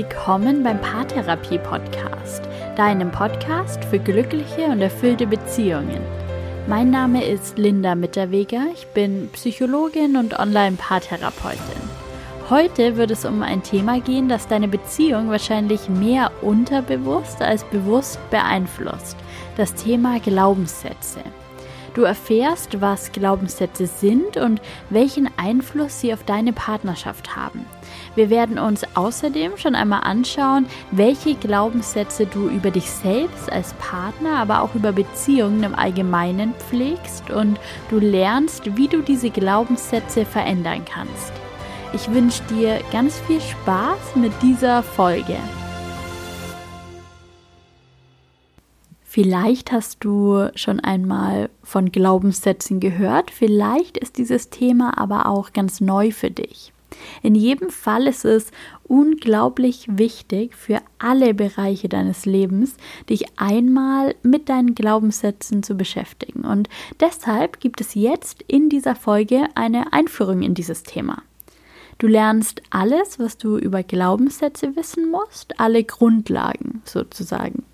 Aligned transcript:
willkommen 0.00 0.62
beim 0.62 0.80
Paartherapie 0.80 1.58
Podcast, 1.58 2.42
deinem 2.74 3.10
Podcast 3.10 3.84
für 3.84 3.98
glückliche 3.98 4.64
und 4.64 4.80
erfüllte 4.80 5.26
Beziehungen. 5.26 6.00
Mein 6.66 6.88
Name 6.88 7.22
ist 7.22 7.58
Linda 7.58 7.94
Mitterweger, 7.94 8.62
ich 8.72 8.86
bin 8.94 9.28
Psychologin 9.34 10.16
und 10.16 10.38
Online-Paartherapeutin. 10.38 11.82
Heute 12.48 12.96
wird 12.96 13.10
es 13.10 13.26
um 13.26 13.42
ein 13.42 13.62
Thema 13.62 14.00
gehen, 14.00 14.30
das 14.30 14.48
deine 14.48 14.68
Beziehung 14.68 15.28
wahrscheinlich 15.28 15.90
mehr 15.90 16.30
unterbewusst 16.40 17.42
als 17.42 17.62
bewusst 17.64 18.18
beeinflusst. 18.30 19.18
Das 19.58 19.74
Thema 19.74 20.18
Glaubenssätze. 20.18 21.20
Du 21.94 22.02
erfährst, 22.02 22.80
was 22.80 23.10
Glaubenssätze 23.10 23.86
sind 23.86 24.36
und 24.36 24.60
welchen 24.90 25.28
Einfluss 25.36 26.00
sie 26.00 26.14
auf 26.14 26.22
deine 26.24 26.52
Partnerschaft 26.52 27.34
haben. 27.34 27.66
Wir 28.14 28.30
werden 28.30 28.58
uns 28.58 28.84
außerdem 28.94 29.56
schon 29.56 29.74
einmal 29.74 30.02
anschauen, 30.04 30.66
welche 30.92 31.34
Glaubenssätze 31.34 32.26
du 32.26 32.48
über 32.48 32.70
dich 32.70 32.88
selbst 32.88 33.50
als 33.50 33.72
Partner, 33.74 34.36
aber 34.36 34.62
auch 34.62 34.74
über 34.74 34.92
Beziehungen 34.92 35.64
im 35.64 35.74
Allgemeinen 35.74 36.54
pflegst 36.68 37.30
und 37.30 37.58
du 37.88 37.98
lernst, 37.98 38.76
wie 38.76 38.86
du 38.86 39.02
diese 39.02 39.30
Glaubenssätze 39.30 40.24
verändern 40.24 40.84
kannst. 40.84 41.32
Ich 41.92 42.08
wünsche 42.12 42.42
dir 42.44 42.78
ganz 42.92 43.18
viel 43.26 43.40
Spaß 43.40 44.14
mit 44.14 44.32
dieser 44.42 44.84
Folge. 44.84 45.36
Vielleicht 49.12 49.72
hast 49.72 50.04
du 50.04 50.50
schon 50.54 50.78
einmal 50.78 51.50
von 51.64 51.90
Glaubenssätzen 51.90 52.78
gehört, 52.78 53.32
vielleicht 53.32 53.96
ist 53.96 54.18
dieses 54.18 54.50
Thema 54.50 54.98
aber 54.98 55.26
auch 55.26 55.52
ganz 55.52 55.80
neu 55.80 56.12
für 56.12 56.30
dich. 56.30 56.72
In 57.20 57.34
jedem 57.34 57.70
Fall 57.70 58.06
ist 58.06 58.24
es 58.24 58.52
unglaublich 58.84 59.88
wichtig 59.90 60.54
für 60.54 60.80
alle 61.00 61.34
Bereiche 61.34 61.88
deines 61.88 62.24
Lebens, 62.24 62.76
dich 63.08 63.24
einmal 63.36 64.14
mit 64.22 64.48
deinen 64.48 64.76
Glaubenssätzen 64.76 65.64
zu 65.64 65.74
beschäftigen. 65.74 66.44
Und 66.44 66.68
deshalb 67.00 67.58
gibt 67.58 67.80
es 67.80 67.96
jetzt 67.96 68.44
in 68.46 68.68
dieser 68.68 68.94
Folge 68.94 69.48
eine 69.56 69.92
Einführung 69.92 70.42
in 70.42 70.54
dieses 70.54 70.84
Thema. 70.84 71.20
Du 71.98 72.06
lernst 72.06 72.62
alles, 72.70 73.18
was 73.18 73.38
du 73.38 73.58
über 73.58 73.82
Glaubenssätze 73.82 74.76
wissen 74.76 75.10
musst, 75.10 75.58
alle 75.58 75.82
Grundlagen 75.82 76.82
sozusagen. 76.84 77.64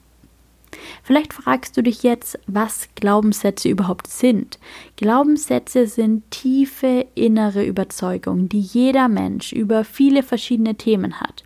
Vielleicht 1.03 1.33
fragst 1.33 1.77
du 1.77 1.83
dich 1.83 2.03
jetzt, 2.03 2.39
was 2.47 2.89
Glaubenssätze 2.95 3.69
überhaupt 3.69 4.09
sind. 4.09 4.59
Glaubenssätze 4.97 5.87
sind 5.87 6.31
tiefe 6.31 7.07
innere 7.15 7.65
Überzeugungen, 7.65 8.49
die 8.49 8.61
jeder 8.61 9.09
Mensch 9.09 9.53
über 9.53 9.85
viele 9.85 10.23
verschiedene 10.23 10.75
Themen 10.75 11.21
hat. 11.21 11.45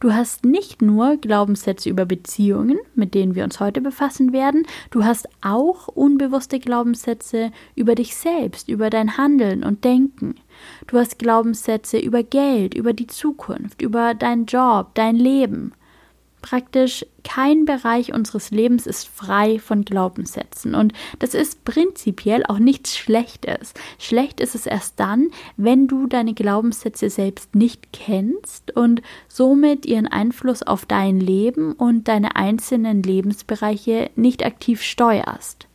Du 0.00 0.12
hast 0.12 0.44
nicht 0.44 0.82
nur 0.82 1.16
Glaubenssätze 1.16 1.90
über 1.90 2.06
Beziehungen, 2.06 2.78
mit 2.94 3.14
denen 3.14 3.34
wir 3.34 3.44
uns 3.44 3.60
heute 3.60 3.80
befassen 3.80 4.32
werden, 4.32 4.66
du 4.90 5.04
hast 5.04 5.28
auch 5.42 5.88
unbewusste 5.88 6.58
Glaubenssätze 6.58 7.52
über 7.74 7.94
dich 7.94 8.16
selbst, 8.16 8.68
über 8.68 8.90
dein 8.90 9.16
Handeln 9.16 9.62
und 9.62 9.84
Denken. 9.84 10.36
Du 10.86 10.98
hast 10.98 11.18
Glaubenssätze 11.18 11.98
über 11.98 12.22
Geld, 12.22 12.74
über 12.74 12.92
die 12.92 13.06
Zukunft, 13.06 13.82
über 13.82 14.14
deinen 14.14 14.46
Job, 14.46 14.90
dein 14.94 15.16
Leben. 15.16 15.72
Praktisch 16.42 17.04
kein 17.22 17.64
Bereich 17.64 18.12
unseres 18.12 18.50
Lebens 18.50 18.86
ist 18.86 19.08
frei 19.08 19.58
von 19.58 19.84
Glaubenssätzen. 19.84 20.74
Und 20.74 20.92
das 21.18 21.34
ist 21.34 21.64
prinzipiell 21.64 22.44
auch 22.46 22.58
nichts 22.58 22.96
Schlechtes. 22.96 23.74
Schlecht 23.98 24.40
ist 24.40 24.54
es 24.54 24.66
erst 24.66 24.98
dann, 24.98 25.30
wenn 25.56 25.86
du 25.86 26.06
deine 26.06 26.34
Glaubenssätze 26.34 27.10
selbst 27.10 27.54
nicht 27.54 27.92
kennst 27.92 28.76
und 28.76 29.02
somit 29.28 29.86
ihren 29.86 30.06
Einfluss 30.06 30.62
auf 30.62 30.86
dein 30.86 31.20
Leben 31.20 31.72
und 31.72 32.08
deine 32.08 32.36
einzelnen 32.36 33.02
Lebensbereiche 33.02 34.10
nicht 34.16 34.44
aktiv 34.44 34.82
steuerst. 34.82 35.69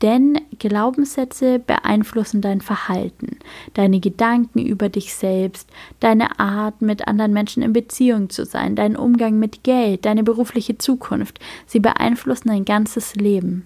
Denn 0.00 0.40
Glaubenssätze 0.60 1.58
beeinflussen 1.58 2.40
dein 2.40 2.60
Verhalten, 2.60 3.38
deine 3.74 3.98
Gedanken 3.98 4.60
über 4.64 4.88
dich 4.88 5.14
selbst, 5.14 5.68
deine 5.98 6.38
Art, 6.38 6.82
mit 6.82 7.08
anderen 7.08 7.32
Menschen 7.32 7.64
in 7.64 7.72
Beziehung 7.72 8.30
zu 8.30 8.44
sein, 8.44 8.76
deinen 8.76 8.96
Umgang 8.96 9.40
mit 9.40 9.64
Geld, 9.64 10.04
deine 10.04 10.22
berufliche 10.22 10.78
Zukunft. 10.78 11.40
Sie 11.66 11.80
beeinflussen 11.80 12.48
dein 12.48 12.64
ganzes 12.64 13.16
Leben. 13.16 13.64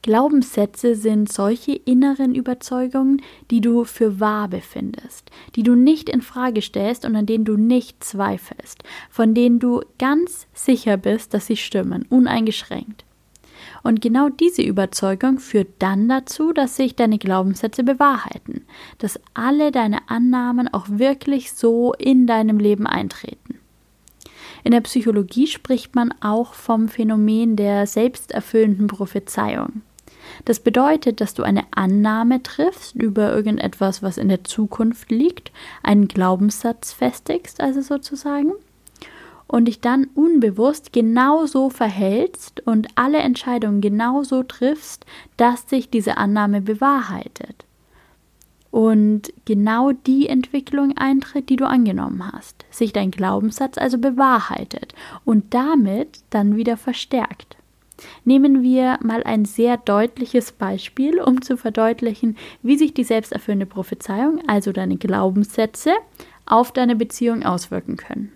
Glaubenssätze 0.00 0.96
sind 0.96 1.30
solche 1.30 1.74
inneren 1.74 2.34
Überzeugungen, 2.34 3.22
die 3.52 3.60
du 3.60 3.84
für 3.84 4.18
wahr 4.18 4.48
befindest, 4.48 5.30
die 5.54 5.62
du 5.62 5.76
nicht 5.76 6.08
in 6.08 6.22
Frage 6.22 6.60
stellst 6.60 7.04
und 7.04 7.14
an 7.14 7.26
denen 7.26 7.44
du 7.44 7.56
nicht 7.56 8.02
zweifelst, 8.02 8.82
von 9.10 9.32
denen 9.32 9.60
du 9.60 9.82
ganz 9.98 10.48
sicher 10.54 10.96
bist, 10.96 11.34
dass 11.34 11.46
sie 11.46 11.56
stimmen, 11.56 12.04
uneingeschränkt. 12.08 13.04
Und 13.82 14.00
genau 14.00 14.28
diese 14.28 14.62
Überzeugung 14.62 15.38
führt 15.38 15.68
dann 15.80 16.08
dazu, 16.08 16.52
dass 16.52 16.76
sich 16.76 16.94
deine 16.94 17.18
Glaubenssätze 17.18 17.82
bewahrheiten, 17.82 18.64
dass 18.98 19.20
alle 19.34 19.72
deine 19.72 20.08
Annahmen 20.08 20.72
auch 20.72 20.86
wirklich 20.88 21.52
so 21.52 21.92
in 21.94 22.26
deinem 22.26 22.58
Leben 22.58 22.86
eintreten. 22.86 23.58
In 24.64 24.70
der 24.70 24.80
Psychologie 24.82 25.48
spricht 25.48 25.96
man 25.96 26.14
auch 26.20 26.54
vom 26.54 26.88
Phänomen 26.88 27.56
der 27.56 27.86
selbsterfüllenden 27.86 28.86
Prophezeiung. 28.86 29.82
Das 30.44 30.60
bedeutet, 30.60 31.20
dass 31.20 31.34
du 31.34 31.42
eine 31.42 31.64
Annahme 31.72 32.42
triffst 32.42 32.94
über 32.94 33.34
irgendetwas, 33.34 34.02
was 34.02 34.18
in 34.18 34.28
der 34.28 34.44
Zukunft 34.44 35.10
liegt, 35.10 35.50
einen 35.82 36.06
Glaubenssatz 36.06 36.92
festigst, 36.92 37.60
also 37.60 37.80
sozusagen, 37.80 38.52
und 39.52 39.66
dich 39.66 39.80
dann 39.80 40.06
unbewusst 40.14 40.94
genauso 40.94 41.68
verhältst 41.68 42.66
und 42.66 42.88
alle 42.94 43.18
Entscheidungen 43.18 43.82
genauso 43.82 44.42
triffst, 44.42 45.04
dass 45.36 45.68
sich 45.68 45.90
diese 45.90 46.16
Annahme 46.16 46.62
bewahrheitet. 46.62 47.66
Und 48.70 49.30
genau 49.44 49.92
die 49.92 50.26
Entwicklung 50.26 50.96
eintritt, 50.96 51.50
die 51.50 51.56
du 51.56 51.66
angenommen 51.66 52.32
hast, 52.32 52.64
sich 52.70 52.94
dein 52.94 53.10
Glaubenssatz 53.10 53.76
also 53.76 53.98
bewahrheitet 53.98 54.94
und 55.26 55.52
damit 55.52 56.20
dann 56.30 56.56
wieder 56.56 56.78
verstärkt. 56.78 57.58
Nehmen 58.24 58.62
wir 58.62 58.98
mal 59.02 59.22
ein 59.22 59.44
sehr 59.44 59.76
deutliches 59.76 60.52
Beispiel, 60.52 61.20
um 61.20 61.42
zu 61.42 61.58
verdeutlichen, 61.58 62.38
wie 62.62 62.78
sich 62.78 62.94
die 62.94 63.04
selbsterfüllende 63.04 63.66
Prophezeiung, 63.66 64.40
also 64.46 64.72
deine 64.72 64.96
Glaubenssätze, 64.96 65.92
auf 66.46 66.72
deine 66.72 66.96
Beziehung 66.96 67.42
auswirken 67.42 67.98
können. 67.98 68.32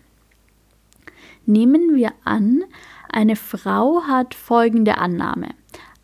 Nehmen 1.46 1.94
wir 1.94 2.12
an, 2.24 2.64
eine 3.08 3.36
Frau 3.36 4.02
hat 4.02 4.34
folgende 4.34 4.98
Annahme. 4.98 5.50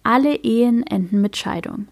Alle 0.05 0.37
Ehen 0.37 0.85
enden 0.87 1.21
mit 1.21 1.37
Scheidung. 1.37 1.89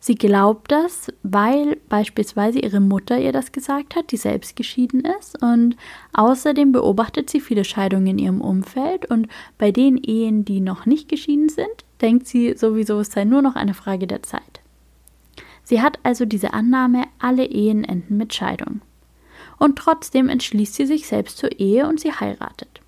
Sie 0.00 0.14
glaubt 0.14 0.70
das, 0.70 1.12
weil 1.22 1.78
beispielsweise 1.88 2.60
ihre 2.60 2.80
Mutter 2.80 3.18
ihr 3.18 3.32
das 3.32 3.52
gesagt 3.52 3.96
hat, 3.96 4.12
die 4.12 4.16
selbst 4.16 4.54
geschieden 4.54 5.02
ist. 5.18 5.40
Und 5.42 5.76
außerdem 6.12 6.72
beobachtet 6.72 7.30
sie 7.30 7.40
viele 7.40 7.64
Scheidungen 7.64 8.06
in 8.06 8.18
ihrem 8.18 8.40
Umfeld. 8.40 9.10
Und 9.10 9.28
bei 9.56 9.72
den 9.72 9.96
Ehen, 9.96 10.44
die 10.44 10.60
noch 10.60 10.86
nicht 10.86 11.08
geschieden 11.08 11.48
sind, 11.48 11.84
denkt 12.00 12.28
sie 12.28 12.56
sowieso, 12.56 13.00
es 13.00 13.10
sei 13.10 13.24
nur 13.24 13.42
noch 13.42 13.56
eine 13.56 13.74
Frage 13.74 14.06
der 14.06 14.22
Zeit. 14.22 14.60
Sie 15.64 15.82
hat 15.82 15.98
also 16.02 16.24
diese 16.24 16.54
Annahme, 16.54 17.04
alle 17.18 17.44
Ehen 17.44 17.84
enden 17.84 18.16
mit 18.16 18.34
Scheidung 18.34 18.80
und 19.58 19.76
trotzdem 19.76 20.28
entschließt 20.28 20.74
sie 20.74 20.86
sich 20.86 21.06
selbst 21.06 21.38
zur 21.38 21.58
Ehe 21.58 21.88
und 21.88 22.00
sie 22.00 22.12
heiratet. 22.12 22.80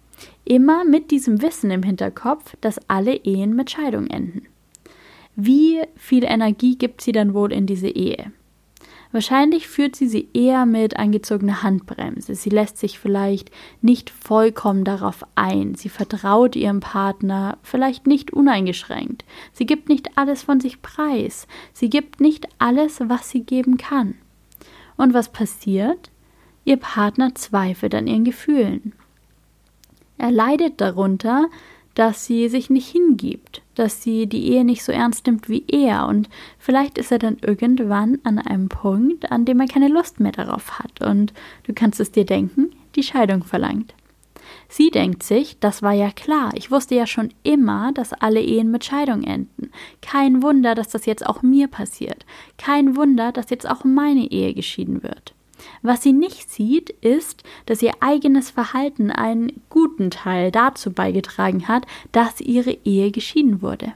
Immer 0.45 0.85
mit 0.85 1.11
diesem 1.11 1.43
Wissen 1.43 1.71
im 1.71 1.83
Hinterkopf, 1.83 2.57
dass 2.61 2.81
alle 2.89 3.15
Ehen 3.15 3.55
mit 3.55 3.71
Scheidung 3.71 4.07
enden. 4.07 4.47
Wie 5.37 5.81
viel 5.97 6.25
Energie 6.25 6.77
gibt 6.77 7.01
sie 7.01 7.13
dann 7.13 7.35
wohl 7.35 7.53
in 7.53 7.67
diese 7.67 7.89
Ehe? 7.89 8.33
Wahrscheinlich 9.13 9.67
führt 9.67 9.97
sie 9.97 10.07
sie 10.07 10.29
eher 10.35 10.67
mit 10.67 10.97
angezogener 10.97 11.65
Handbremse. 11.65 12.37
Sie 12.37 12.51
lässt 12.51 12.79
sich 12.79 12.99
vielleicht 12.99 13.51
nicht 13.83 14.09
vollkommen 14.09 14.85
darauf 14.85 15.25
ein. 15.35 15.75
Sie 15.75 15.89
vertraut 15.89 16.55
ihrem 16.55 16.79
Partner 16.79 17.59
vielleicht 17.63 18.07
nicht 18.07 18.33
uneingeschränkt. 18.33 19.25
Sie 19.53 19.67
gibt 19.67 19.89
nicht 19.89 20.17
alles 20.17 20.45
von 20.45 20.61
sich 20.61 20.81
preis. 20.81 21.49
Sie 21.73 21.91
gibt 21.91 22.21
nicht 22.21 22.47
alles, 22.59 23.01
was 23.05 23.31
sie 23.31 23.43
geben 23.43 23.79
kann. 23.79 24.15
Und 24.97 25.13
was 25.13 25.33
passiert? 25.33 26.11
Ihr 26.65 26.77
Partner 26.77 27.35
zweifelt 27.35 27.95
an 27.95 28.07
ihren 28.07 28.25
Gefühlen. 28.25 28.93
Er 30.19 30.31
leidet 30.31 30.81
darunter, 30.81 31.49
dass 31.95 32.25
sie 32.25 32.49
sich 32.49 32.71
nicht 32.71 32.89
hingibt, 32.89 33.63
dass 33.75 34.03
sie 34.03 34.27
die 34.27 34.49
Ehe 34.53 34.65
nicht 34.65 34.85
so 34.85 34.93
ernst 34.93 35.27
nimmt 35.27 35.49
wie 35.49 35.65
er 35.69 36.07
und 36.07 36.29
vielleicht 36.59 36.99
ist 36.99 37.11
er 37.11 37.19
dann 37.19 37.39
irgendwann 37.41 38.19
an 38.23 38.39
einem 38.39 38.69
Punkt, 38.69 39.33
an 39.33 39.45
dem 39.45 39.61
er 39.61 39.67
keine 39.67 39.89
Lust 39.89 40.21
mehr 40.21 40.33
darauf 40.33 40.79
hat 40.79 41.01
und 41.01 41.33
du 41.65 41.73
kannst 41.73 41.99
es 42.01 42.13
dir 42.13 42.25
denken, 42.25 42.71
die 42.95 43.03
Scheidung 43.03 43.43
verlangt. 43.43 43.95
Sie 44.69 44.91
denkt 44.91 45.23
sich, 45.23 45.59
das 45.59 45.83
war 45.83 45.93
ja 45.93 46.11
klar, 46.11 46.51
ich 46.55 46.71
wusste 46.71 46.95
ja 46.95 47.07
schon 47.07 47.31
immer, 47.43 47.93
dass 47.93 48.13
alle 48.13 48.41
Ehen 48.41 48.71
mit 48.71 48.85
Scheidung 48.85 49.23
enden. 49.23 49.71
Kein 50.01 50.43
Wunder, 50.43 50.75
dass 50.75 50.89
das 50.89 51.07
jetzt 51.07 51.27
auch 51.27 51.43
mir 51.43 51.67
passiert. 51.67 52.25
Kein 52.57 52.97
Wunder, 52.97 53.33
dass 53.33 53.51
jetzt 53.51 53.69
auch 53.69 53.85
meine 53.85 54.31
Ehe 54.31 54.55
geschieden 54.55 55.03
wird. 55.03 55.35
Was 55.83 56.03
sie 56.03 56.13
nicht 56.13 56.51
sieht, 56.51 56.91
ist, 56.91 57.43
dass 57.67 57.83
ihr 57.83 57.93
eigenes 58.01 58.51
Verhalten 58.51 59.11
einen 59.11 59.63
guten 59.71 60.11
Teil 60.11 60.51
dazu 60.51 60.93
beigetragen 60.93 61.69
hat, 61.69 61.87
dass 62.13 62.41
ihre 62.41 62.77
Ehe 62.85 63.11
geschieden 63.11 63.63
wurde. 63.63 63.95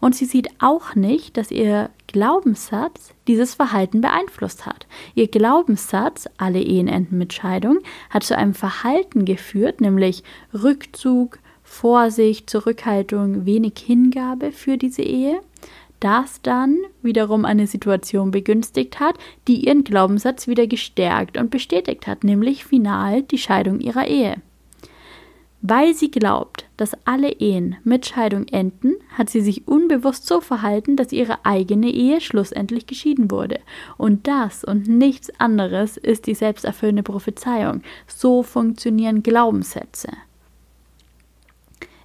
Und 0.00 0.14
sie 0.14 0.24
sieht 0.24 0.48
auch 0.58 0.94
nicht, 0.94 1.36
dass 1.36 1.50
ihr 1.50 1.90
Glaubenssatz 2.06 3.14
dieses 3.28 3.54
Verhalten 3.54 4.00
beeinflusst 4.00 4.66
hat. 4.66 4.86
Ihr 5.14 5.28
Glaubenssatz, 5.28 6.28
alle 6.38 6.60
Ehen 6.60 6.88
enden 6.88 7.18
mit 7.18 7.32
Scheidung, 7.32 7.78
hat 8.08 8.24
zu 8.24 8.36
einem 8.36 8.54
Verhalten 8.54 9.24
geführt, 9.24 9.80
nämlich 9.80 10.24
Rückzug, 10.52 11.38
Vorsicht, 11.62 12.50
Zurückhaltung, 12.50 13.46
wenig 13.46 13.74
Hingabe 13.78 14.50
für 14.50 14.76
diese 14.76 15.02
Ehe, 15.02 15.40
das 16.00 16.42
dann 16.42 16.78
wiederum 17.02 17.44
eine 17.44 17.66
Situation 17.66 18.30
begünstigt 18.30 19.00
hat, 19.00 19.16
die 19.46 19.66
ihren 19.66 19.84
Glaubenssatz 19.84 20.48
wieder 20.48 20.66
gestärkt 20.66 21.36
und 21.36 21.50
bestätigt 21.50 22.06
hat, 22.06 22.24
nämlich 22.24 22.64
final 22.64 23.22
die 23.22 23.38
Scheidung 23.38 23.80
ihrer 23.80 24.06
Ehe. 24.06 24.36
Weil 25.62 25.92
sie 25.94 26.10
glaubt, 26.10 26.64
dass 26.78 26.96
alle 27.04 27.32
Ehen 27.32 27.76
mit 27.84 28.06
Scheidung 28.06 28.48
enden, 28.48 28.94
hat 29.10 29.28
sie 29.28 29.42
sich 29.42 29.68
unbewusst 29.68 30.26
so 30.26 30.40
verhalten, 30.40 30.96
dass 30.96 31.12
ihre 31.12 31.44
eigene 31.44 31.90
Ehe 31.90 32.22
schlussendlich 32.22 32.86
geschieden 32.86 33.30
wurde. 33.30 33.60
Und 33.98 34.26
das 34.26 34.64
und 34.64 34.88
nichts 34.88 35.30
anderes 35.38 35.98
ist 35.98 36.26
die 36.26 36.34
selbsterfüllende 36.34 37.02
Prophezeiung. 37.02 37.82
So 38.06 38.42
funktionieren 38.42 39.22
Glaubenssätze. 39.22 40.08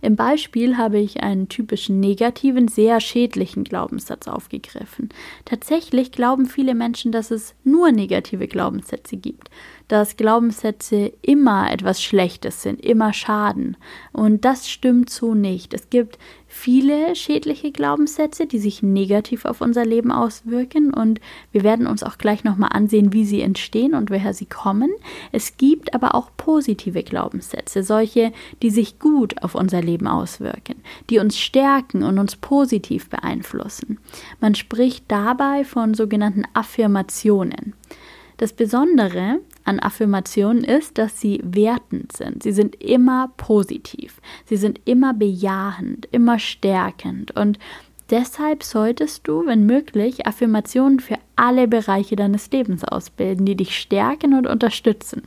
Im 0.06 0.16
Beispiel 0.16 0.78
habe 0.78 1.00
ich 1.00 1.24
einen 1.24 1.50
typischen 1.50 2.00
negativen, 2.00 2.68
sehr 2.68 3.02
schädlichen 3.02 3.63
Glaubenssatz 3.63 4.28
aufgegriffen. 4.28 5.10
Tatsächlich 5.46 6.12
glauben 6.12 6.46
viele 6.46 6.75
Menschen, 6.75 7.12
dass 7.12 7.31
es 7.31 7.56
nur 7.63 7.92
negative 7.92 8.48
Glaubenssätze 8.48 9.18
gibt 9.18 9.50
dass 9.88 10.18
Glaubenssätze 10.18 11.13
immer 11.22 11.72
etwas 11.72 12.02
Schlechtes 12.02 12.62
sind, 12.62 12.81
immer 12.84 13.13
schaden. 13.13 13.78
Und 14.12 14.46
das 14.46 14.69
stimmt 14.69 15.10
so 15.10 15.36
nicht. 15.36 15.74
Es 15.74 15.90
gibt 15.90 16.18
viele 16.56 17.16
schädliche 17.16 17.72
Glaubenssätze, 17.72 18.48
die 18.48 18.60
sich 18.60 18.81
negativ 18.81 19.44
auf 19.44 19.60
unser 19.60 19.86
Leben 19.86 20.12
auswirken 20.12 20.94
und 20.94 21.19
wir 21.52 21.63
werden 21.63 21.86
uns 21.86 22.02
auch 22.02 22.18
gleich 22.18 22.46
nochmal 22.46 22.69
ansehen, 22.72 23.12
wie 23.12 23.25
sie 23.25 23.42
entstehen 23.42 23.94
und 23.94 24.10
woher 24.10 24.34
sie 24.34 24.46
kommen. 24.46 24.90
Es 25.34 25.57
gibt 25.57 25.94
aber 25.94 26.16
auch 26.16 26.31
positive 26.38 27.04
Glaubenssätze, 27.04 27.84
solche, 27.84 28.31
die 28.63 28.69
sich 28.69 29.00
gut 29.00 29.44
auf 29.44 29.54
unser 29.54 29.81
Leben 29.81 30.07
auswirken, 30.07 30.75
die 31.10 31.19
uns 31.19 31.38
stärken 31.38 32.04
und 32.04 32.18
uns 32.18 32.38
positiv 32.38 33.10
beeinflussen. 33.10 34.00
Man 34.40 34.56
spricht 34.56 35.04
dabei 35.10 35.66
von 35.66 35.94
sogenannten 35.94 36.46
Affirmationen. 36.54 37.74
Das 38.38 38.54
Besondere 38.54 39.40
an 39.66 39.80
Affirmationen 39.80 40.64
ist, 40.64 40.98
dass 40.98 41.20
sie 41.20 41.42
wertend 41.44 42.16
sind. 42.16 42.44
Sie 42.44 42.52
sind 42.52 42.82
immer 42.82 43.32
positiv. 43.36 44.22
Sie 44.46 44.58
sind 44.58 44.80
immer 44.86 45.14
bejahend, 45.14 46.08
immer 46.12 46.40
stärkend. 46.40 47.36
Und 47.36 47.60
deshalb 48.10 48.64
solltest 48.64 49.28
du, 49.28 49.46
wenn 49.46 49.66
möglich, 49.66 50.26
Affirmationen 50.28 51.00
für 51.00 51.18
alle 51.36 51.68
Bereiche 51.68 52.16
deines 52.16 52.50
Lebens 52.52 52.84
ausbilden, 52.84 53.46
die 53.46 53.56
dich 53.56 53.78
stärken 53.78 54.36
und 54.36 54.48
unterstützen. 54.48 55.24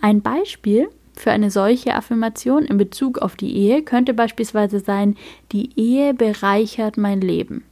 Ein 0.00 0.20
Beispiel 0.20 0.88
für 1.14 1.30
eine 1.30 1.50
solche 1.50 1.94
Affirmation 1.94 2.64
in 2.64 2.78
Bezug 2.78 3.18
auf 3.18 3.36
die 3.36 3.54
Ehe 3.54 3.82
könnte 3.82 4.14
beispielsweise 4.14 4.80
sein, 4.80 5.16
die 5.52 5.70
Ehe 5.78 6.14
bereichert 6.14 6.96
mein 6.96 7.20
Leben. 7.20 7.64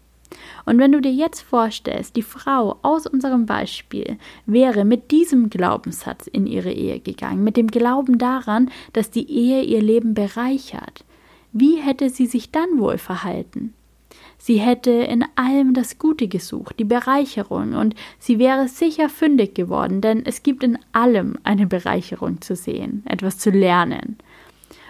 Und 0.65 0.79
wenn 0.79 0.93
du 0.93 1.01
dir 1.01 1.13
jetzt 1.13 1.41
vorstellst, 1.41 2.17
die 2.17 2.23
Frau 2.23 2.79
aus 2.83 3.07
unserem 3.07 3.47
Beispiel 3.47 4.19
wäre 4.47 4.85
mit 4.85 5.11
diesem 5.11 5.51
Glaubenssatz 5.51 6.27
in 6.27 6.47
ihre 6.47 6.73
Ehe 6.73 7.01
gegangen, 7.01 7.45
mit 7.45 7.57
dem 7.57 7.69
Glauben 7.69 8.19
daran, 8.19 8.71
dass 8.93 9.11
die 9.11 9.31
Ehe 9.31 9.63
ihr 9.63 9.81
Leben 9.81 10.15
bereichert, 10.15 11.05
wie 11.53 11.77
hätte 11.77 12.11
sie 12.11 12.27
sich 12.27 12.51
dann 12.51 12.79
wohl 12.79 12.99
verhalten? 12.99 13.73
Sie 14.37 14.59
hätte 14.59 14.91
in 14.91 15.25
allem 15.35 15.75
das 15.75 15.99
Gute 15.99 16.29
gesucht, 16.29 16.79
die 16.79 16.85
Bereicherung, 16.85 17.75
und 17.75 17.95
sie 18.19 18.39
wäre 18.39 18.69
sicher 18.69 19.09
fündig 19.09 19.55
geworden, 19.55 20.01
denn 20.01 20.25
es 20.25 20.43
gibt 20.43 20.63
in 20.63 20.79
allem 20.93 21.39
eine 21.43 21.67
Bereicherung 21.67 22.41
zu 22.41 22.55
sehen, 22.55 23.03
etwas 23.07 23.39
zu 23.39 23.51
lernen 23.51 24.17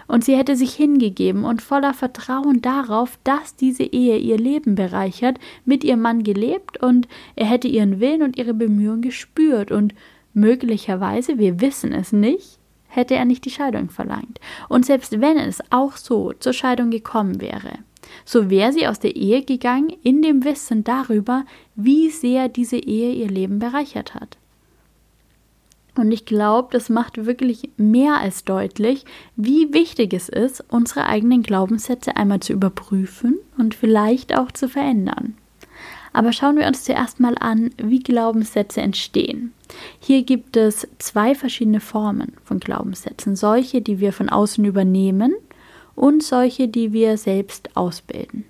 und 0.09 0.25
sie 0.25 0.35
hätte 0.35 0.55
sich 0.55 0.73
hingegeben 0.73 1.45
und 1.45 1.61
voller 1.61 1.93
Vertrauen 1.93 2.61
darauf, 2.61 3.19
dass 3.23 3.55
diese 3.55 3.83
Ehe 3.83 4.17
ihr 4.17 4.37
Leben 4.37 4.73
bereichert, 4.73 5.39
mit 5.65 5.83
ihrem 5.83 6.01
Mann 6.01 6.23
gelebt 6.23 6.81
und 6.81 7.07
er 7.35 7.45
hätte 7.45 7.67
ihren 7.67 7.99
Willen 7.99 8.23
und 8.23 8.35
ihre 8.35 8.55
Bemühungen 8.55 9.03
gespürt 9.03 9.71
und 9.71 9.93
möglicherweise, 10.33 11.37
wir 11.37 11.61
wissen 11.61 11.93
es 11.93 12.11
nicht, 12.11 12.57
hätte 12.87 13.13
er 13.15 13.25
nicht 13.25 13.45
die 13.45 13.51
Scheidung 13.51 13.91
verlangt. 13.91 14.39
Und 14.67 14.83
selbst 14.83 15.21
wenn 15.21 15.37
es 15.37 15.61
auch 15.69 15.95
so 15.95 16.33
zur 16.33 16.53
Scheidung 16.53 16.89
gekommen 16.89 17.39
wäre, 17.39 17.73
so 18.25 18.49
wäre 18.49 18.73
sie 18.73 18.87
aus 18.87 18.99
der 18.99 19.15
Ehe 19.15 19.43
gegangen 19.43 19.93
in 20.01 20.23
dem 20.23 20.43
Wissen 20.43 20.83
darüber, 20.83 21.45
wie 21.75 22.09
sehr 22.09 22.49
diese 22.49 22.77
Ehe 22.77 23.13
ihr 23.13 23.29
Leben 23.29 23.59
bereichert 23.59 24.15
hat. 24.15 24.39
Und 25.95 26.11
ich 26.11 26.25
glaube, 26.25 26.69
das 26.71 26.89
macht 26.89 27.25
wirklich 27.25 27.69
mehr 27.77 28.19
als 28.19 28.43
deutlich, 28.45 29.05
wie 29.35 29.73
wichtig 29.73 30.13
es 30.13 30.29
ist, 30.29 30.63
unsere 30.69 31.05
eigenen 31.05 31.43
Glaubenssätze 31.43 32.15
einmal 32.15 32.39
zu 32.39 32.53
überprüfen 32.53 33.39
und 33.57 33.75
vielleicht 33.75 34.37
auch 34.37 34.51
zu 34.51 34.69
verändern. 34.69 35.35
Aber 36.13 36.33
schauen 36.33 36.57
wir 36.57 36.67
uns 36.67 36.83
zuerst 36.83 37.19
mal 37.19 37.35
an, 37.39 37.71
wie 37.77 37.99
Glaubenssätze 37.99 38.81
entstehen. 38.81 39.53
Hier 39.99 40.23
gibt 40.23 40.57
es 40.57 40.87
zwei 40.97 41.35
verschiedene 41.35 41.79
Formen 41.79 42.33
von 42.43 42.59
Glaubenssätzen. 42.59 43.35
Solche, 43.35 43.81
die 43.81 43.99
wir 43.99 44.13
von 44.13 44.29
außen 44.29 44.65
übernehmen 44.65 45.35
und 45.95 46.23
solche, 46.23 46.67
die 46.67 46.93
wir 46.93 47.17
selbst 47.17 47.75
ausbilden. 47.75 48.45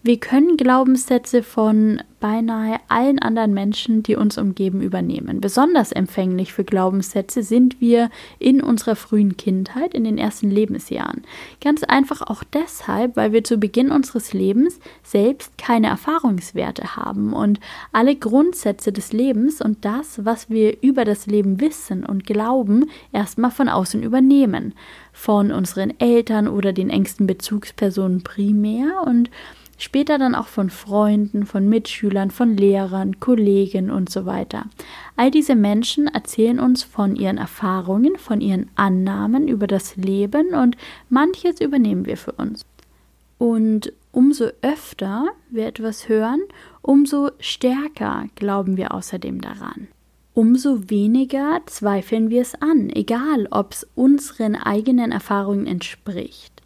Wir 0.00 0.20
können 0.20 0.56
Glaubenssätze 0.56 1.42
von 1.42 2.00
beinahe 2.20 2.78
allen 2.86 3.18
anderen 3.18 3.52
Menschen, 3.52 4.04
die 4.04 4.14
uns 4.14 4.38
umgeben, 4.38 4.80
übernehmen. 4.80 5.40
Besonders 5.40 5.90
empfänglich 5.90 6.52
für 6.52 6.62
Glaubenssätze 6.62 7.42
sind 7.42 7.80
wir 7.80 8.08
in 8.38 8.62
unserer 8.62 8.94
frühen 8.94 9.36
Kindheit, 9.36 9.94
in 9.94 10.04
den 10.04 10.16
ersten 10.16 10.52
Lebensjahren. 10.52 11.22
Ganz 11.60 11.82
einfach 11.82 12.22
auch 12.22 12.44
deshalb, 12.44 13.16
weil 13.16 13.32
wir 13.32 13.42
zu 13.42 13.58
Beginn 13.58 13.90
unseres 13.90 14.32
Lebens 14.32 14.78
selbst 15.02 15.58
keine 15.58 15.88
Erfahrungswerte 15.88 16.94
haben 16.94 17.32
und 17.32 17.58
alle 17.92 18.14
Grundsätze 18.14 18.92
des 18.92 19.12
Lebens 19.12 19.60
und 19.60 19.84
das, 19.84 20.24
was 20.24 20.48
wir 20.48 20.80
über 20.80 21.04
das 21.04 21.26
Leben 21.26 21.60
wissen 21.60 22.06
und 22.06 22.24
glauben, 22.24 22.88
erstmal 23.12 23.50
von 23.50 23.68
außen 23.68 24.04
übernehmen. 24.04 24.74
Von 25.12 25.50
unseren 25.50 25.98
Eltern 25.98 26.46
oder 26.46 26.72
den 26.72 26.88
engsten 26.88 27.26
Bezugspersonen 27.26 28.22
primär 28.22 29.02
und 29.04 29.30
Später 29.80 30.18
dann 30.18 30.34
auch 30.34 30.48
von 30.48 30.70
Freunden, 30.70 31.46
von 31.46 31.68
Mitschülern, 31.68 32.32
von 32.32 32.56
Lehrern, 32.56 33.20
Kollegen 33.20 33.90
und 33.90 34.10
so 34.10 34.26
weiter. 34.26 34.66
All 35.16 35.30
diese 35.30 35.54
Menschen 35.54 36.08
erzählen 36.08 36.58
uns 36.58 36.82
von 36.82 37.14
ihren 37.14 37.38
Erfahrungen, 37.38 38.16
von 38.18 38.40
ihren 38.40 38.68
Annahmen 38.74 39.46
über 39.46 39.68
das 39.68 39.94
Leben 39.94 40.48
und 40.48 40.76
manches 41.08 41.60
übernehmen 41.60 42.06
wir 42.06 42.16
für 42.16 42.32
uns. 42.32 42.66
Und 43.38 43.92
umso 44.10 44.46
öfter 44.62 45.26
wir 45.48 45.66
etwas 45.68 46.08
hören, 46.08 46.40
umso 46.82 47.30
stärker 47.38 48.26
glauben 48.34 48.76
wir 48.76 48.92
außerdem 48.92 49.40
daran. 49.40 49.86
Umso 50.34 50.90
weniger 50.90 51.60
zweifeln 51.66 52.30
wir 52.30 52.42
es 52.42 52.54
an, 52.56 52.90
egal 52.90 53.46
ob 53.50 53.72
es 53.72 53.86
unseren 53.94 54.56
eigenen 54.56 55.12
Erfahrungen 55.12 55.66
entspricht. 55.66 56.57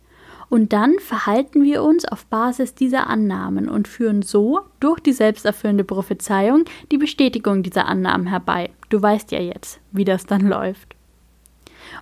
Und 0.52 0.74
dann 0.74 0.98
verhalten 0.98 1.62
wir 1.64 1.82
uns 1.82 2.04
auf 2.04 2.26
Basis 2.26 2.74
dieser 2.74 3.06
Annahmen 3.06 3.70
und 3.70 3.88
führen 3.88 4.20
so 4.20 4.60
durch 4.80 5.00
die 5.00 5.14
selbsterfüllende 5.14 5.82
Prophezeiung 5.82 6.66
die 6.90 6.98
Bestätigung 6.98 7.62
dieser 7.62 7.86
Annahmen 7.86 8.26
herbei. 8.26 8.68
Du 8.90 9.00
weißt 9.00 9.32
ja 9.32 9.40
jetzt, 9.40 9.80
wie 9.92 10.04
das 10.04 10.26
dann 10.26 10.46
läuft. 10.46 10.94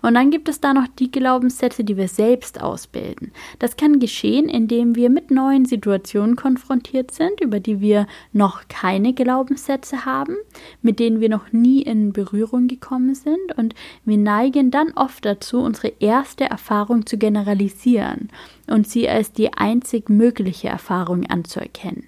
Und 0.03 0.15
dann 0.15 0.31
gibt 0.31 0.49
es 0.49 0.61
da 0.61 0.75
noch 0.75 0.87
die 0.99 1.11
Glaubenssätze, 1.11 1.85
die 1.85 1.97
wir 1.97 2.09
selbst 2.09 2.61
ausbilden. 2.61 3.33
Das 3.59 3.77
kann 3.77 4.01
geschehen, 4.01 4.49
indem 4.49 4.97
wir 4.97 5.11
mit 5.11 5.31
neuen 5.31 5.65
Situationen 5.65 6.37
konfrontiert 6.37 7.11
sind, 7.11 7.41
über 7.41 7.61
die 7.61 7.81
wir 7.81 8.07
noch 8.33 8.69
keine 8.69 9.13
Glaubenssätze 9.13 10.05
haben, 10.05 10.37
mit 10.83 10.99
denen 10.99 11.21
wir 11.21 11.29
noch 11.29 11.53
nie 11.53 11.83
in 11.83 12.13
Berührung 12.13 12.69
gekommen 12.69 13.15
sind. 13.15 13.57
Und 13.57 13.75
wir 14.05 14.19
neigen 14.19 14.71
dann 14.71 14.93
oft 14.95 15.25
dazu, 15.25 15.61
unsere 15.61 15.93
erste 16.01 16.45
Erfahrung 16.45 17.07
zu 17.07 17.19
generalisieren 17.19 18.29
und 18.67 18.89
sie 18.89 19.09
als 19.09 19.33
die 19.33 19.53
einzig 19.53 20.09
mögliche 20.09 20.69
Erfahrung 20.69 21.27
anzuerkennen. 21.27 22.07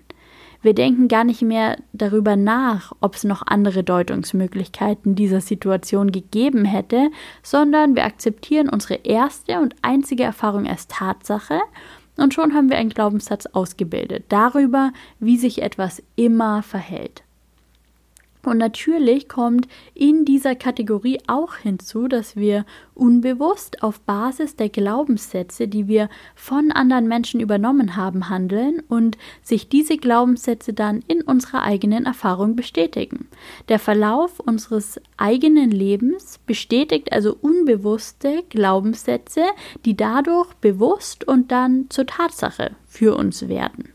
Wir 0.62 0.75
denken 0.75 1.09
gar 1.09 1.25
nicht 1.25 1.42
mehr 1.42 1.76
darüber 1.92 2.37
nach, 2.37 2.92
ob 3.00 3.16
es 3.16 3.25
noch 3.25 3.42
andere 3.45 3.83
Deutungsmöglichkeiten 3.83 5.16
dieser 5.16 5.40
Situation 5.40 6.12
gegeben 6.12 6.64
hätte, 6.64 7.11
sondern 7.42 7.97
wir 7.97 8.04
akzeptieren 8.04 8.69
unsere 8.69 9.00
erste 9.02 9.59
und 9.59 9.75
einzige 9.83 10.23
Erfahrung 10.23 10.69
als 10.69 10.87
Tatsache 10.87 11.61
und 12.16 12.35
schon 12.35 12.54
haben 12.54 12.71
wir 12.71 12.76
einen 12.76 12.90
Glaubenssatz 12.90 13.47
ausgebildet 13.47 14.26
darüber, 14.28 14.92
wie 15.19 15.38
sich 15.38 15.62
etwas 15.62 16.02
immer 16.14 16.62
verhält. 16.62 17.25
Und 18.44 18.58
natürlich 18.58 19.28
kommt 19.28 19.68
in 19.94 20.25
dieser 20.25 20.56
Kategorie 20.56 21.20
auch 21.28 21.54
hinzu, 21.54 22.08
dass 22.08 22.34
wir 22.34 22.66
unbewusst 22.92 23.84
auf 23.84 24.00
Basis 24.00 24.56
der 24.56 24.68
Glaubenssätze, 24.68 25.68
die 25.68 25.87
wir 25.87 26.08
von 26.34 26.72
anderen 26.72 27.06
Menschen 27.06 27.38
übernommen 27.38 27.96
haben, 27.96 28.28
handeln 28.28 28.82
und 28.88 29.16
sich 29.42 29.68
diese 29.68 29.96
Glaubenssätze 29.96 30.72
dann 30.72 31.04
in 31.06 31.22
unserer 31.22 31.62
eigenen 31.62 32.04
Erfahrung 32.04 32.56
bestätigen. 32.56 33.28
Der 33.68 33.78
Verlauf 33.78 34.40
unseres 34.40 35.00
eigenen 35.16 35.70
Lebens 35.70 36.40
bestätigt 36.44 37.12
also 37.12 37.37
unbewusste 37.40 38.42
Glaubenssätze, 38.49 39.44
die 39.84 39.96
dadurch 39.96 40.52
bewusst 40.54 41.28
und 41.28 41.52
dann 41.52 41.87
zur 41.90 42.06
Tatsache 42.06 42.72
für 42.87 43.16
uns 43.16 43.49
werden. 43.49 43.92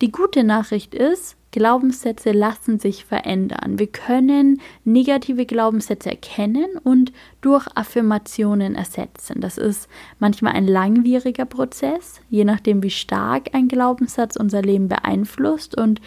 Die 0.00 0.10
gute 0.10 0.42
Nachricht 0.42 0.94
ist, 0.94 1.36
Glaubenssätze 1.52 2.30
lassen 2.32 2.78
sich 2.78 3.04
verändern. 3.04 3.78
Wir 3.78 3.88
können 3.88 4.60
negative 4.84 5.46
Glaubenssätze 5.46 6.10
erkennen 6.10 6.78
und 6.84 7.12
durch 7.40 7.66
Affirmationen 7.74 8.76
ersetzen. 8.76 9.40
Das 9.40 9.58
ist 9.58 9.88
manchmal 10.18 10.52
ein 10.52 10.66
langwieriger 10.66 11.46
Prozess, 11.46 12.20
je 12.28 12.44
nachdem, 12.44 12.82
wie 12.82 12.90
stark 12.90 13.50
ein 13.52 13.68
Glaubenssatz 13.68 14.36
unser 14.36 14.62
Leben 14.62 14.88
beeinflusst 14.88 15.76
und 15.76 16.00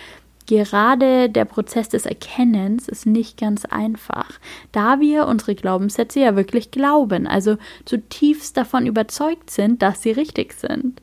Gerade 0.45 1.29
der 1.29 1.45
Prozess 1.45 1.87
des 1.87 2.05
Erkennens 2.05 2.89
ist 2.89 3.05
nicht 3.05 3.39
ganz 3.39 3.63
einfach, 3.63 4.39
da 4.73 4.99
wir 4.99 5.25
unsere 5.27 5.55
Glaubenssätze 5.55 6.19
ja 6.19 6.35
wirklich 6.35 6.69
glauben, 6.69 7.27
also 7.27 7.55
zutiefst 7.85 8.57
davon 8.57 8.85
überzeugt 8.85 9.49
sind, 9.49 9.81
dass 9.81 10.01
sie 10.01 10.11
richtig 10.11 10.53
sind. 10.53 11.01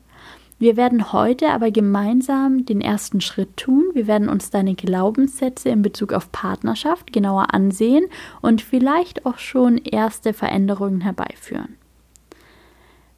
Wir 0.61 0.77
werden 0.77 1.11
heute 1.11 1.49
aber 1.49 1.71
gemeinsam 1.71 2.67
den 2.67 2.81
ersten 2.81 3.19
Schritt 3.19 3.57
tun. 3.57 3.85
Wir 3.93 4.05
werden 4.05 4.29
uns 4.29 4.51
deine 4.51 4.75
Glaubenssätze 4.75 5.69
in 5.69 5.81
Bezug 5.81 6.13
auf 6.13 6.31
Partnerschaft 6.31 7.11
genauer 7.11 7.51
ansehen 7.51 8.05
und 8.41 8.61
vielleicht 8.61 9.25
auch 9.25 9.39
schon 9.39 9.79
erste 9.79 10.33
Veränderungen 10.33 11.01
herbeiführen. 11.01 11.77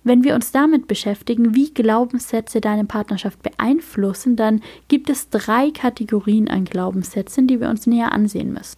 Wenn 0.06 0.24
wir 0.24 0.36
uns 0.36 0.54
damit 0.54 0.88
beschäftigen, 0.88 1.54
wie 1.54 1.74
Glaubenssätze 1.74 2.62
deine 2.62 2.86
Partnerschaft 2.86 3.44
beeinflussen, 3.44 4.38
dann 4.38 4.62
gibt 4.88 5.10
es 5.10 5.30
drei 5.30 5.70
Kategorien 5.72 6.48
an 6.48 6.64
Glaubenssätzen, 6.64 7.46
die 7.46 7.60
wir 7.60 7.68
uns 7.68 7.86
näher 7.88 8.14
ansehen 8.14 8.54
müssen. 8.54 8.78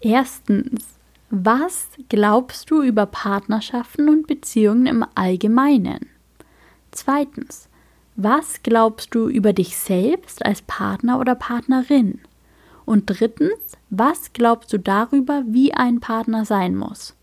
Erstens, 0.00 0.84
was 1.30 1.90
glaubst 2.08 2.72
du 2.72 2.82
über 2.82 3.06
Partnerschaften 3.06 4.08
und 4.08 4.26
Beziehungen 4.26 4.86
im 4.86 5.06
Allgemeinen? 5.14 6.08
Zweitens, 6.94 7.68
was 8.14 8.62
glaubst 8.62 9.16
du 9.16 9.28
über 9.28 9.52
dich 9.52 9.76
selbst 9.76 10.46
als 10.46 10.62
Partner 10.62 11.18
oder 11.18 11.34
Partnerin? 11.34 12.20
Und 12.84 13.06
drittens, 13.06 13.76
was 13.90 14.32
glaubst 14.32 14.72
du 14.72 14.78
darüber, 14.78 15.42
wie 15.44 15.74
ein 15.74 15.98
Partner 15.98 16.44
sein 16.44 16.76
muss? 16.76 17.16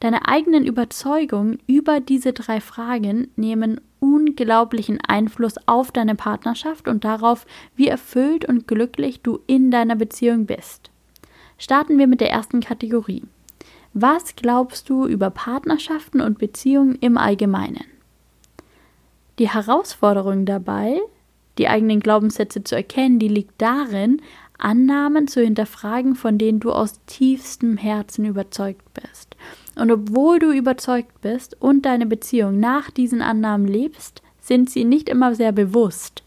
Deine 0.00 0.28
eigenen 0.28 0.66
Überzeugungen 0.66 1.60
über 1.66 2.00
diese 2.00 2.34
drei 2.34 2.60
Fragen 2.60 3.30
nehmen 3.36 3.80
unglaublichen 4.00 5.00
Einfluss 5.00 5.54
auf 5.66 5.90
deine 5.90 6.14
Partnerschaft 6.14 6.88
und 6.88 7.04
darauf, 7.04 7.46
wie 7.74 7.88
erfüllt 7.88 8.44
und 8.44 8.68
glücklich 8.68 9.22
du 9.22 9.40
in 9.46 9.70
deiner 9.70 9.96
Beziehung 9.96 10.44
bist. 10.44 10.90
Starten 11.56 11.98
wir 11.98 12.06
mit 12.06 12.20
der 12.20 12.30
ersten 12.30 12.60
Kategorie. 12.60 13.22
Was 13.94 14.36
glaubst 14.36 14.90
du 14.90 15.06
über 15.06 15.30
Partnerschaften 15.30 16.20
und 16.20 16.38
Beziehungen 16.38 16.96
im 16.96 17.16
Allgemeinen? 17.16 17.95
Die 19.38 19.50
Herausforderung 19.50 20.46
dabei, 20.46 20.98
die 21.58 21.68
eigenen 21.68 22.00
Glaubenssätze 22.00 22.64
zu 22.64 22.74
erkennen, 22.74 23.18
die 23.18 23.28
liegt 23.28 23.60
darin, 23.60 24.22
Annahmen 24.58 25.28
zu 25.28 25.42
hinterfragen, 25.42 26.14
von 26.14 26.38
denen 26.38 26.60
du 26.60 26.72
aus 26.72 27.00
tiefstem 27.06 27.76
Herzen 27.76 28.24
überzeugt 28.24 28.82
bist. 28.94 29.36
Und 29.74 29.90
obwohl 29.90 30.38
du 30.38 30.52
überzeugt 30.52 31.20
bist 31.20 31.60
und 31.60 31.84
deine 31.84 32.06
Beziehung 32.06 32.58
nach 32.58 32.90
diesen 32.90 33.20
Annahmen 33.20 33.68
lebst, 33.68 34.22
sind 34.40 34.70
sie 34.70 34.84
nicht 34.84 35.10
immer 35.10 35.34
sehr 35.34 35.52
bewusst. 35.52 36.22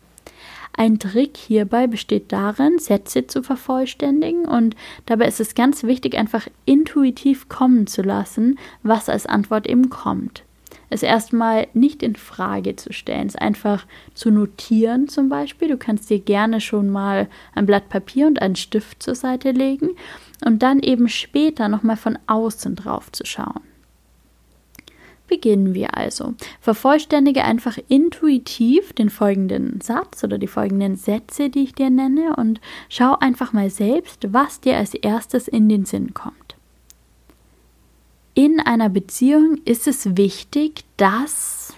Ein 0.73 0.99
Trick 0.99 1.35
hierbei 1.35 1.87
besteht 1.87 2.31
darin, 2.31 2.77
Sätze 2.77 3.25
zu 3.25 3.41
vervollständigen 3.41 4.45
und 4.45 4.75
dabei 5.07 5.27
ist 5.27 5.39
es 5.39 5.55
ganz 5.55 5.83
wichtig, 5.83 6.15
einfach 6.15 6.47
intuitiv 6.65 7.49
kommen 7.49 7.87
zu 7.87 8.03
lassen, 8.03 8.59
was 8.83 9.09
als 9.09 9.25
Antwort 9.25 9.67
eben 9.67 9.89
kommt 9.89 10.43
es 10.89 11.03
erstmal 11.03 11.67
nicht 11.73 12.03
in 12.03 12.15
Frage 12.15 12.75
zu 12.75 12.93
stellen, 12.93 13.27
es 13.27 13.35
einfach 13.35 13.85
zu 14.13 14.31
notieren 14.31 15.07
zum 15.07 15.29
Beispiel. 15.29 15.69
Du 15.69 15.77
kannst 15.77 16.09
dir 16.09 16.19
gerne 16.19 16.61
schon 16.61 16.89
mal 16.89 17.27
ein 17.53 17.65
Blatt 17.65 17.89
Papier 17.89 18.27
und 18.27 18.41
einen 18.41 18.55
Stift 18.55 19.03
zur 19.03 19.15
Seite 19.15 19.51
legen 19.51 19.89
und 20.45 20.63
dann 20.63 20.79
eben 20.79 21.09
später 21.09 21.67
nochmal 21.67 21.97
von 21.97 22.17
außen 22.27 22.75
drauf 22.75 23.11
zu 23.11 23.25
schauen. 23.25 23.61
Beginnen 25.27 25.75
wir 25.75 25.95
also. 25.95 26.33
Vervollständige 26.59 27.43
einfach 27.43 27.77
intuitiv 27.87 28.93
den 28.93 29.11
folgenden 29.11 29.79
Satz 29.79 30.23
oder 30.23 30.39
die 30.39 30.47
folgenden 30.47 30.95
Sätze, 30.95 31.51
die 31.51 31.65
ich 31.65 31.75
dir 31.75 31.91
nenne, 31.91 32.35
und 32.35 32.59
schau 32.89 33.15
einfach 33.19 33.53
mal 33.53 33.69
selbst, 33.69 34.33
was 34.33 34.59
dir 34.59 34.77
als 34.77 34.95
erstes 34.95 35.47
in 35.47 35.69
den 35.69 35.85
Sinn 35.85 36.15
kommt 36.15 36.48
in 38.39 38.61
einer 38.61 38.87
Beziehung 38.87 39.57
ist 39.65 39.85
es 39.85 40.15
wichtig, 40.15 40.85
dass. 40.95 41.73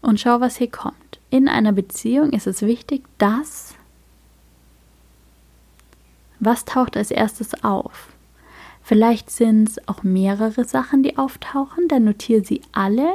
Und 0.00 0.20
schau, 0.20 0.40
was 0.40 0.58
hier 0.58 0.70
kommt. 0.70 1.18
In 1.30 1.48
einer 1.48 1.72
Beziehung 1.72 2.30
ist 2.30 2.46
es 2.46 2.62
wichtig, 2.62 3.02
dass. 3.18 3.74
Was 6.38 6.64
taucht 6.64 6.96
als 6.96 7.10
erstes 7.10 7.64
auf? 7.64 8.10
Vielleicht 8.84 9.32
sind 9.32 9.68
es 9.68 9.88
auch 9.88 10.04
mehrere 10.04 10.64
Sachen, 10.64 11.02
die 11.02 11.18
auftauchen, 11.18 11.88
dann 11.88 12.04
notiere 12.04 12.44
sie 12.44 12.62
alle 12.70 13.14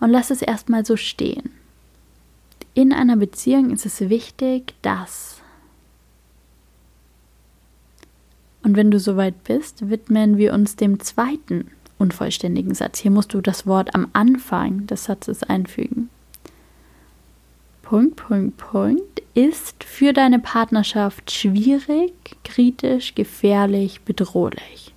und 0.00 0.10
lass 0.10 0.30
es 0.30 0.42
erstmal 0.42 0.84
so 0.84 0.96
stehen. 0.96 1.52
In 2.74 2.92
einer 2.92 3.14
Beziehung 3.14 3.70
ist 3.70 3.86
es 3.86 4.00
wichtig, 4.00 4.74
dass. 4.82 5.39
Und 8.62 8.76
wenn 8.76 8.90
du 8.90 8.98
soweit 8.98 9.44
bist, 9.44 9.88
widmen 9.88 10.36
wir 10.36 10.52
uns 10.52 10.76
dem 10.76 11.00
zweiten 11.00 11.70
unvollständigen 11.98 12.74
Satz. 12.74 12.98
Hier 12.98 13.10
musst 13.10 13.34
du 13.34 13.40
das 13.40 13.66
Wort 13.66 13.94
am 13.94 14.08
Anfang 14.12 14.86
des 14.86 15.04
Satzes 15.04 15.42
einfügen. 15.42 16.10
Punkt, 17.82 18.16
Punkt, 18.16 18.56
Punkt 18.56 19.22
ist 19.34 19.82
für 19.82 20.12
deine 20.12 20.38
Partnerschaft 20.38 21.30
schwierig, 21.30 22.12
kritisch, 22.44 23.14
gefährlich, 23.14 24.02
bedrohlich. 24.02 24.94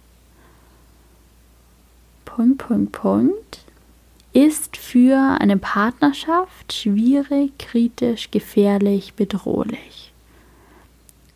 Punkt, 2.25 2.59
Punkt, 2.59 2.91
Punkt 2.91 3.65
ist 4.33 4.77
für 4.77 5.37
eine 5.39 5.57
Partnerschaft 5.57 6.73
schwierig, 6.73 7.57
kritisch, 7.59 8.31
gefährlich, 8.31 9.13
bedrohlich. 9.13 10.12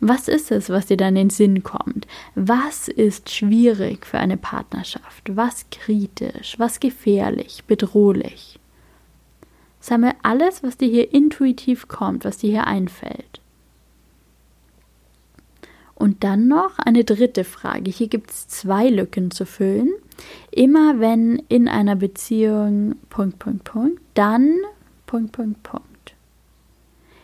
Was 0.00 0.28
ist 0.28 0.52
es, 0.52 0.70
was 0.70 0.86
dir 0.86 0.96
dann 0.96 1.16
in 1.16 1.28
den 1.28 1.30
Sinn 1.30 1.62
kommt? 1.64 2.06
Was 2.34 2.86
ist 2.86 3.30
schwierig 3.30 4.06
für 4.06 4.18
eine 4.18 4.36
Partnerschaft? 4.36 5.36
Was 5.36 5.66
kritisch? 5.70 6.54
Was 6.58 6.78
gefährlich? 6.78 7.64
Bedrohlich? 7.66 8.60
Sammel 9.80 10.12
alles, 10.22 10.62
was 10.62 10.76
dir 10.76 10.88
hier 10.88 11.12
intuitiv 11.12 11.88
kommt, 11.88 12.24
was 12.24 12.38
dir 12.38 12.50
hier 12.50 12.66
einfällt. 12.66 13.40
Und 15.94 16.22
dann 16.22 16.46
noch 16.46 16.78
eine 16.78 17.02
dritte 17.02 17.42
Frage. 17.42 17.90
Hier 17.90 18.06
gibt 18.06 18.30
es 18.30 18.46
zwei 18.46 18.88
Lücken 18.88 19.32
zu 19.32 19.46
füllen. 19.46 19.90
Immer 20.52 21.00
wenn 21.00 21.42
in 21.48 21.66
einer 21.66 21.96
Beziehung 21.96 22.94
Punkt, 23.10 23.40
Punkt, 23.40 23.64
Punkt, 23.64 24.00
dann 24.14 24.58
Punkt, 25.06 25.32
Punkt, 25.32 25.62
Punkt. 25.64 25.86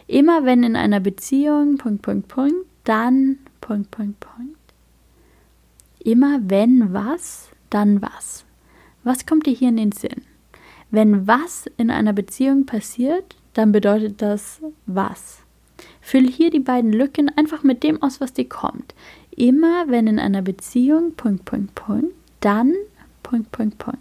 Immer 0.07 0.45
wenn 0.45 0.63
in 0.63 0.77
einer 0.77 1.01
Beziehung, 1.01 1.79
Punkt, 1.79 2.03
Punkt, 2.03 2.29
Punkt, 2.29 2.67
dann, 2.85 3.39
Punkt, 3.61 3.91
Punkt, 3.91 4.21
Punkt. 4.21 4.59
Immer 5.99 6.41
wenn 6.43 6.93
was, 6.93 7.49
dann 7.71 8.03
was. 8.03 8.45
Was 9.03 9.25
kommt 9.25 9.47
dir 9.47 9.55
hier 9.55 9.71
in 9.71 9.79
den 9.79 9.93
Sinn? 9.93 10.23
Wenn 10.91 11.27
was 11.27 11.67
in 11.77 11.91
einer 11.91 12.13
Beziehung 12.13 12.67
passiert, 12.67 13.37
dann 13.55 13.73
bedeutet 13.73 14.21
das 14.21 14.61
was. 14.87 15.41
Füll 16.01 16.29
hier 16.29 16.51
die 16.51 16.61
beiden 16.61 16.93
Lücken 16.93 17.31
einfach 17.37 17.63
mit 17.63 17.83
dem 17.83 18.03
aus, 18.03 18.21
was 18.21 18.33
dir 18.33 18.49
kommt. 18.49 18.95
Immer 19.35 19.89
wenn 19.89 20.07
in 20.07 20.19
einer 20.19 20.43
Beziehung, 20.43 21.15
Punkt, 21.15 21.45
Punkt, 21.47 21.75
Punkt, 21.75 22.15
dann, 22.41 22.75
Punkt, 23.23 23.51
Punkt, 23.51 23.79
Punkt. 23.79 23.99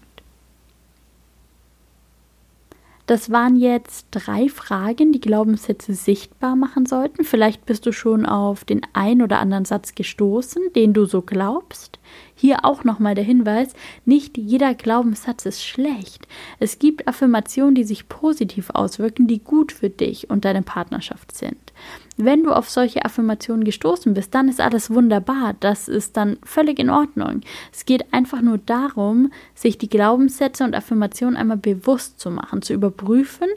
Das 3.05 3.31
waren 3.31 3.57
jetzt 3.57 4.07
drei 4.11 4.47
Fragen, 4.47 5.11
die 5.11 5.19
Glaubenssätze 5.19 5.93
sichtbar 5.93 6.55
machen 6.55 6.85
sollten. 6.85 7.25
Vielleicht 7.25 7.65
bist 7.65 7.85
du 7.85 7.91
schon 7.91 8.25
auf 8.25 8.63
den 8.63 8.81
ein 8.93 9.21
oder 9.21 9.39
anderen 9.39 9.65
Satz 9.65 9.93
gestoßen, 9.93 10.71
den 10.73 10.93
du 10.93 11.05
so 11.05 11.21
glaubst. 11.21 11.99
Hier 12.43 12.65
auch 12.65 12.83
nochmal 12.83 13.15
der 13.15 13.23
Hinweis, 13.23 13.73
nicht 14.03 14.37
jeder 14.37 14.73
Glaubenssatz 14.73 15.45
ist 15.45 15.63
schlecht. 15.63 16.27
Es 16.59 16.77
gibt 16.77 17.07
Affirmationen, 17.07 17.73
die 17.73 17.85
sich 17.85 18.09
positiv 18.09 18.69
auswirken, 18.71 19.27
die 19.27 19.41
gut 19.41 19.71
für 19.71 19.89
dich 19.89 20.29
und 20.29 20.43
deine 20.43 20.61
Partnerschaft 20.61 21.33
sind. 21.33 21.71
Wenn 22.17 22.43
du 22.43 22.51
auf 22.51 22.69
solche 22.69 23.05
Affirmationen 23.05 23.63
gestoßen 23.63 24.13
bist, 24.13 24.35
dann 24.35 24.49
ist 24.49 24.59
alles 24.59 24.91
wunderbar. 24.91 25.55
Das 25.61 25.87
ist 25.87 26.17
dann 26.17 26.37
völlig 26.43 26.79
in 26.79 26.89
Ordnung. 26.89 27.39
Es 27.71 27.85
geht 27.85 28.13
einfach 28.13 28.41
nur 28.41 28.57
darum, 28.57 29.31
sich 29.55 29.77
die 29.77 29.87
Glaubenssätze 29.87 30.65
und 30.65 30.75
Affirmationen 30.75 31.37
einmal 31.37 31.55
bewusst 31.55 32.19
zu 32.19 32.29
machen, 32.29 32.61
zu 32.61 32.73
überprüfen 32.73 33.47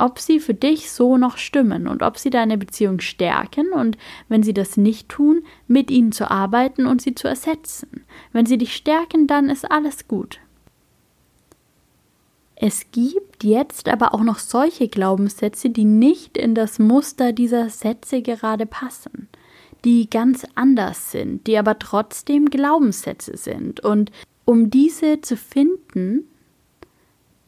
ob 0.00 0.18
sie 0.18 0.40
für 0.40 0.54
dich 0.54 0.90
so 0.90 1.16
noch 1.16 1.36
stimmen 1.36 1.86
und 1.86 2.02
ob 2.02 2.18
sie 2.18 2.30
deine 2.30 2.58
Beziehung 2.58 3.00
stärken 3.00 3.72
und 3.72 3.98
wenn 4.28 4.42
sie 4.42 4.54
das 4.54 4.76
nicht 4.76 5.08
tun, 5.08 5.42
mit 5.66 5.90
ihnen 5.90 6.12
zu 6.12 6.30
arbeiten 6.30 6.86
und 6.86 7.02
sie 7.02 7.14
zu 7.14 7.28
ersetzen. 7.28 8.04
Wenn 8.32 8.46
sie 8.46 8.58
dich 8.58 8.74
stärken, 8.74 9.26
dann 9.26 9.50
ist 9.50 9.70
alles 9.70 10.08
gut. 10.08 10.40
Es 12.60 12.90
gibt 12.90 13.44
jetzt 13.44 13.88
aber 13.88 14.14
auch 14.14 14.22
noch 14.22 14.40
solche 14.40 14.88
Glaubenssätze, 14.88 15.70
die 15.70 15.84
nicht 15.84 16.36
in 16.36 16.56
das 16.56 16.80
Muster 16.80 17.32
dieser 17.32 17.70
Sätze 17.70 18.20
gerade 18.20 18.66
passen, 18.66 19.28
die 19.84 20.10
ganz 20.10 20.44
anders 20.56 21.12
sind, 21.12 21.46
die 21.46 21.56
aber 21.56 21.78
trotzdem 21.78 22.46
Glaubenssätze 22.46 23.36
sind. 23.36 23.78
Und 23.78 24.10
um 24.44 24.70
diese 24.70 25.20
zu 25.20 25.36
finden, 25.36 26.24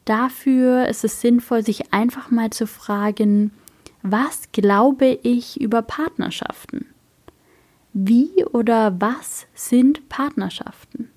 dafür 0.05 0.87
ist 0.87 1.03
es 1.03 1.21
sinnvoll, 1.21 1.63
sich 1.63 1.93
einfach 1.93 2.31
mal 2.31 2.49
zu 2.49 2.67
fragen, 2.67 3.51
was 4.03 4.51
glaube 4.51 5.19
ich 5.23 5.59
über 5.61 5.81
Partnerschaften? 5.81 6.87
Wie 7.93 8.45
oder 8.45 8.99
was 8.99 9.47
sind 9.53 10.07
Partnerschaften? 10.09 11.09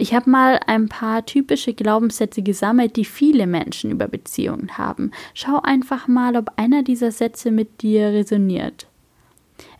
Ich 0.00 0.14
habe 0.14 0.30
mal 0.30 0.60
ein 0.66 0.88
paar 0.88 1.26
typische 1.26 1.74
Glaubenssätze 1.74 2.42
gesammelt, 2.42 2.94
die 2.94 3.04
viele 3.04 3.48
Menschen 3.48 3.90
über 3.90 4.06
Beziehungen 4.06 4.78
haben. 4.78 5.10
Schau 5.34 5.60
einfach 5.60 6.06
mal, 6.06 6.36
ob 6.36 6.52
einer 6.56 6.84
dieser 6.84 7.10
Sätze 7.10 7.50
mit 7.50 7.82
dir 7.82 8.06
resoniert. 8.06 8.86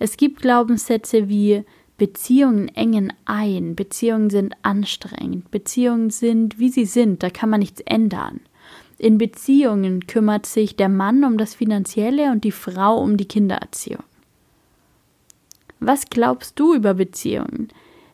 Es 0.00 0.16
gibt 0.16 0.42
Glaubenssätze 0.42 1.28
wie 1.28 1.64
Beziehungen 1.98 2.68
engen 2.68 3.12
ein, 3.24 3.74
Beziehungen 3.74 4.30
sind 4.30 4.54
anstrengend, 4.62 5.50
Beziehungen 5.50 6.10
sind, 6.10 6.58
wie 6.60 6.68
sie 6.68 6.84
sind, 6.84 7.24
da 7.24 7.28
kann 7.28 7.50
man 7.50 7.58
nichts 7.58 7.80
ändern. 7.80 8.40
In 8.98 9.18
Beziehungen 9.18 10.06
kümmert 10.06 10.46
sich 10.46 10.76
der 10.76 10.88
Mann 10.88 11.24
um 11.24 11.38
das 11.38 11.54
Finanzielle 11.54 12.30
und 12.30 12.44
die 12.44 12.52
Frau 12.52 12.98
um 12.98 13.16
die 13.16 13.26
Kindererziehung. 13.26 14.04
Was 15.80 16.08
glaubst 16.08 16.58
du 16.58 16.74
über 16.74 16.94
Beziehungen? 16.94 17.68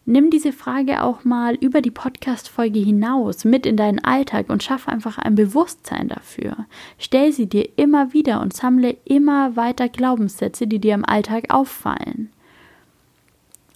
Nimm 0.06 0.28
diese 0.28 0.52
Frage 0.52 1.02
auch 1.02 1.24
mal 1.24 1.54
über 1.54 1.80
die 1.80 1.90
Podcast-Folge 1.90 2.78
hinaus 2.78 3.46
mit 3.46 3.64
in 3.64 3.78
deinen 3.78 4.04
Alltag 4.04 4.50
und 4.50 4.62
schaff 4.62 4.86
einfach 4.86 5.16
ein 5.16 5.34
Bewusstsein 5.34 6.08
dafür. 6.08 6.66
Stell 6.98 7.32
sie 7.32 7.46
dir 7.46 7.68
immer 7.76 8.12
wieder 8.12 8.42
und 8.42 8.52
sammle 8.52 8.96
immer 9.06 9.56
weiter 9.56 9.88
Glaubenssätze, 9.88 10.66
die 10.66 10.78
dir 10.78 10.94
im 10.94 11.06
Alltag 11.06 11.46
auffallen. 11.48 12.30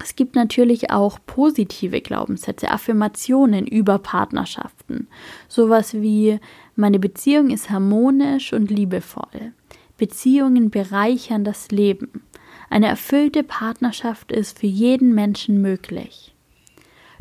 Es 0.00 0.14
gibt 0.14 0.36
natürlich 0.36 0.90
auch 0.90 1.18
positive 1.26 2.00
Glaubenssätze, 2.00 2.70
Affirmationen 2.70 3.66
über 3.66 3.98
Partnerschaften. 3.98 5.08
Sowas 5.48 5.94
wie 5.94 6.38
meine 6.76 6.98
Beziehung 6.98 7.50
ist 7.50 7.70
harmonisch 7.70 8.52
und 8.52 8.70
liebevoll. 8.70 9.52
Beziehungen 9.96 10.70
bereichern 10.70 11.42
das 11.42 11.70
Leben. 11.70 12.22
Eine 12.70 12.86
erfüllte 12.86 13.42
Partnerschaft 13.42 14.30
ist 14.30 14.58
für 14.60 14.66
jeden 14.66 15.14
Menschen 15.14 15.60
möglich. 15.60 16.34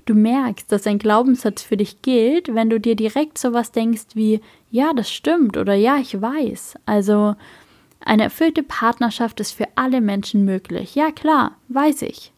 Du 0.05 0.13
merkst, 0.13 0.71
dass 0.71 0.87
ein 0.87 0.99
Glaubenssatz 0.99 1.63
für 1.63 1.75
dich 1.75 2.01
gilt, 2.01 2.53
wenn 2.53 2.69
du 2.69 2.79
dir 2.79 2.95
direkt 2.95 3.37
sowas 3.37 3.71
denkst 3.71 4.05
wie 4.13 4.41
ja, 4.71 4.93
das 4.93 5.11
stimmt 5.11 5.57
oder 5.57 5.73
ja, 5.73 5.97
ich 5.97 6.21
weiß. 6.21 6.75
Also 6.85 7.35
eine 7.99 8.23
erfüllte 8.23 8.63
Partnerschaft 8.63 9.39
ist 9.39 9.51
für 9.51 9.67
alle 9.75 9.99
Menschen 9.99 10.45
möglich. 10.45 10.95
Ja, 10.95 11.11
klar, 11.11 11.57
weiß 11.67 12.03
ich. 12.03 12.31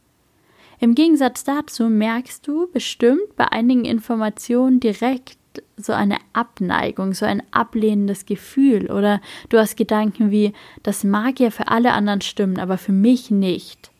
Im 0.79 0.95
Gegensatz 0.95 1.43
dazu 1.43 1.89
merkst 1.89 2.47
du 2.47 2.67
bestimmt 2.71 3.35
bei 3.35 3.51
einigen 3.51 3.85
Informationen 3.85 4.79
direkt 4.79 5.37
so 5.75 5.93
eine 5.93 6.17
Abneigung, 6.31 7.13
so 7.13 7.25
ein 7.25 7.43
ablehnendes 7.51 8.25
Gefühl 8.25 8.89
oder 8.89 9.19
du 9.49 9.57
hast 9.57 9.75
Gedanken 9.75 10.31
wie, 10.31 10.53
das 10.83 11.03
mag 11.03 11.39
ja 11.39 11.49
für 11.49 11.67
alle 11.67 11.91
anderen 11.93 12.21
stimmen, 12.21 12.59
aber 12.59 12.77
für 12.77 12.91
mich 12.91 13.29
nicht. 13.29 13.91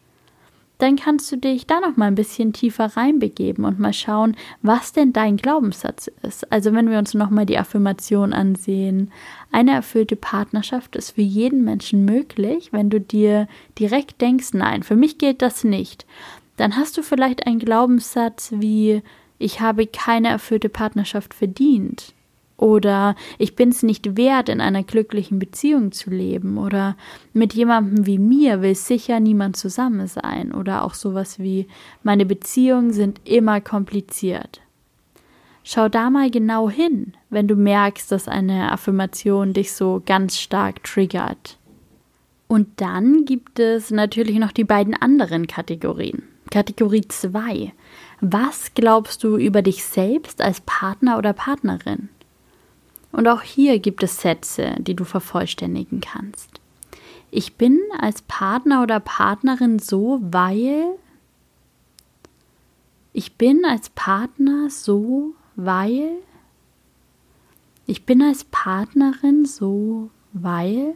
Dann 0.78 0.96
kannst 0.96 1.30
du 1.30 1.36
dich 1.36 1.68
da 1.68 1.82
noch 1.82 1.98
mal 1.98 2.06
ein 2.06 2.16
bisschen 2.16 2.54
tiefer 2.54 2.86
reinbegeben 2.96 3.66
und 3.66 3.80
mal 3.80 3.92
schauen, 3.92 4.38
was 4.62 4.94
denn 4.94 5.12
dein 5.12 5.36
Glaubenssatz 5.36 6.10
ist. 6.22 6.50
Also 6.54 6.72
wenn 6.72 6.90
wir 6.90 7.00
uns 7.00 7.14
noch 7.14 7.30
mal 7.30 7.46
die 7.46 7.58
Affirmation 7.58 8.32
ansehen, 8.32 9.12
eine 9.52 9.72
erfüllte 9.72 10.16
Partnerschaft 10.16 10.96
ist 10.96 11.12
für 11.12 11.22
jeden 11.22 11.66
Menschen 11.66 12.06
möglich, 12.06 12.72
wenn 12.72 12.90
du 12.90 13.02
dir 13.02 13.50
direkt 13.78 14.22
denkst, 14.22 14.54
nein, 14.54 14.84
für 14.84 14.96
mich 14.96 15.18
gilt 15.18 15.42
das 15.42 15.66
nicht 15.66 16.06
dann 16.60 16.76
hast 16.76 16.98
du 16.98 17.04
vielleicht 17.04 17.48
einen 17.48 17.60
Glaubenssatz 17.60 18.54
wie 18.56 19.02
ich 19.38 19.62
habe 19.62 19.88
keine 19.88 20.28
erfüllte 20.28 20.70
Partnerschaft 20.70 21.34
verdient 21.34 22.14
oder 22.60 23.16
ich 23.38 23.56
bin 23.56 23.70
es 23.70 23.84
nicht 23.84 24.18
wert, 24.18 24.50
in 24.50 24.60
einer 24.60 24.84
glücklichen 24.84 25.40
Beziehung 25.40 25.94
zu 25.94 26.10
leben 26.10 26.58
oder 26.58 26.98
mit 27.32 27.54
jemandem 27.54 28.06
wie 28.06 28.20
mir 28.20 28.62
will 28.62 28.76
sicher 28.76 29.22
niemand 29.22 29.56
zusammen 29.56 30.08
sein 30.08 30.52
oder 30.52 30.84
auch 30.84 30.94
sowas 30.94 31.40
wie 31.40 31.68
meine 32.04 32.26
Beziehungen 32.26 32.92
sind 32.92 33.22
immer 33.24 33.62
kompliziert. 33.62 34.60
Schau 35.64 35.88
da 35.88 36.10
mal 36.10 36.30
genau 36.32 36.70
hin, 36.70 37.14
wenn 37.30 37.48
du 37.48 37.56
merkst, 37.56 38.12
dass 38.12 38.28
eine 38.28 38.72
Affirmation 38.72 39.54
dich 39.54 39.72
so 39.72 40.02
ganz 40.06 40.38
stark 40.38 40.84
triggert. 40.84 41.58
Und 42.48 42.82
dann 42.82 43.26
gibt 43.26 43.60
es 43.60 43.92
natürlich 43.92 44.40
noch 44.40 44.52
die 44.52 44.64
beiden 44.64 44.96
anderen 44.96 45.48
Kategorien. 45.48 46.29
Kategorie 46.50 47.08
2. 47.08 47.74
Was 48.22 48.74
glaubst 48.74 49.24
du 49.24 49.38
über 49.38 49.62
dich 49.62 49.84
selbst 49.84 50.42
als 50.42 50.62
Partner 50.62 51.18
oder 51.18 51.34
Partnerin? 51.34 52.10
Und 53.12 53.28
auch 53.28 53.42
hier 53.42 53.80
gibt 53.80 54.04
es 54.04 54.22
Sätze, 54.22 54.76
die 54.80 54.96
du 54.96 55.04
vervollständigen 55.04 56.02
kannst. 56.02 56.60
Ich 57.32 57.56
bin 57.56 57.80
als 58.00 58.22
Partner 58.24 58.82
oder 58.82 59.00
Partnerin 59.00 59.80
so, 59.80 60.20
weil 60.22 60.96
ich 63.14 63.36
bin 63.36 63.66
als 63.66 63.90
Partner 63.90 64.70
so, 64.70 65.34
weil 65.56 66.12
ich 67.86 68.06
bin 68.06 68.22
als 68.22 68.44
Partnerin 68.46 69.46
so, 69.46 70.10
weil 70.34 70.96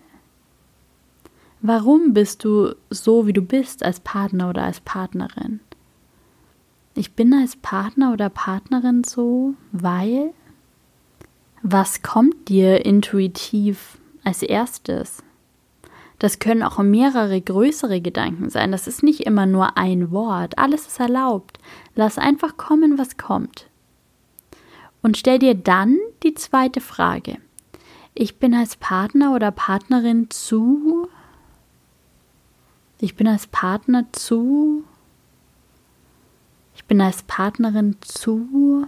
Warum 1.65 2.13
bist 2.13 2.43
du 2.43 2.75
so, 2.89 3.25
wie 3.25 3.31
du 3.31 3.41
bist 3.41 3.83
als 3.85 4.01
Partner 4.01 4.49
oder 4.49 4.63
als 4.63 4.81
Partnerin? 4.81 5.61
Ich 6.93 7.13
bin 7.13 7.33
als 7.33 7.55
Partner 7.55 8.11
oder 8.11 8.29
Partnerin 8.29 9.05
so, 9.05 9.53
weil 9.71 10.33
was 11.61 12.01
kommt 12.01 12.49
dir 12.49 12.85
intuitiv 12.85 13.97
als 14.25 14.43
erstes? 14.43 15.23
Das 16.19 16.39
können 16.39 16.63
auch 16.63 16.79
mehrere 16.79 17.39
größere 17.39 18.01
Gedanken 18.01 18.49
sein. 18.49 18.73
Das 18.73 18.85
ist 18.85 19.01
nicht 19.01 19.21
immer 19.21 19.45
nur 19.45 19.77
ein 19.77 20.11
Wort. 20.11 20.57
Alles 20.57 20.87
ist 20.87 20.99
erlaubt. 20.99 21.59
Lass 21.95 22.17
einfach 22.17 22.57
kommen, 22.57 22.97
was 22.97 23.15
kommt. 23.15 23.69
Und 25.01 25.15
stell 25.15 25.39
dir 25.39 25.55
dann 25.55 25.97
die 26.23 26.33
zweite 26.33 26.81
Frage. 26.81 27.37
Ich 28.13 28.37
bin 28.37 28.53
als 28.53 28.75
Partner 28.75 29.33
oder 29.33 29.51
Partnerin 29.51 30.29
zu 30.29 31.07
ich 32.99 33.15
bin 33.15 33.27
als 33.27 33.47
Partner 33.47 34.05
zu. 34.11 34.83
Ich 36.75 36.85
bin 36.85 37.01
als 37.01 37.23
Partnerin 37.23 37.97
zu. 38.01 38.87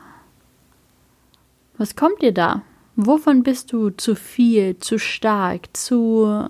Was 1.77 1.95
kommt 1.95 2.21
dir 2.21 2.33
da? 2.33 2.61
Wovon 2.95 3.43
bist 3.43 3.73
du 3.73 3.89
zu 3.89 4.15
viel, 4.15 4.77
zu 4.77 4.97
stark, 4.97 5.75
zu. 5.75 6.47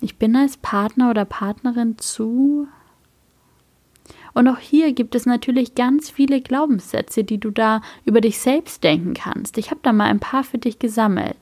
Ich 0.00 0.16
bin 0.16 0.34
als 0.36 0.56
Partner 0.56 1.10
oder 1.10 1.24
Partnerin 1.24 1.98
zu. 1.98 2.68
Und 4.34 4.46
auch 4.48 4.58
hier 4.58 4.92
gibt 4.92 5.14
es 5.14 5.26
natürlich 5.26 5.74
ganz 5.74 6.10
viele 6.10 6.40
Glaubenssätze, 6.40 7.24
die 7.24 7.38
du 7.38 7.50
da 7.50 7.80
über 8.04 8.20
dich 8.20 8.38
selbst 8.38 8.84
denken 8.84 9.14
kannst. 9.14 9.58
Ich 9.58 9.70
habe 9.70 9.80
da 9.82 9.92
mal 9.92 10.06
ein 10.06 10.20
paar 10.20 10.44
für 10.44 10.58
dich 10.58 10.78
gesammelt. 10.78 11.36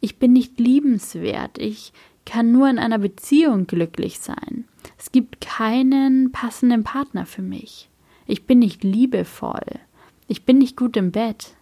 Ich 0.00 0.18
bin 0.18 0.32
nicht 0.32 0.58
liebenswert. 0.58 1.58
Ich, 1.58 1.92
kann 2.24 2.52
nur 2.52 2.68
in 2.68 2.78
einer 2.78 2.98
Beziehung 2.98 3.66
glücklich 3.66 4.20
sein. 4.20 4.64
Es 4.98 5.12
gibt 5.12 5.40
keinen 5.40 6.32
passenden 6.32 6.84
Partner 6.84 7.26
für 7.26 7.42
mich. 7.42 7.88
Ich 8.26 8.46
bin 8.46 8.58
nicht 8.58 8.84
liebevoll. 8.84 9.80
Ich 10.28 10.44
bin 10.44 10.58
nicht 10.58 10.76
gut 10.76 10.96
im 10.96 11.10
Bett. 11.10 11.54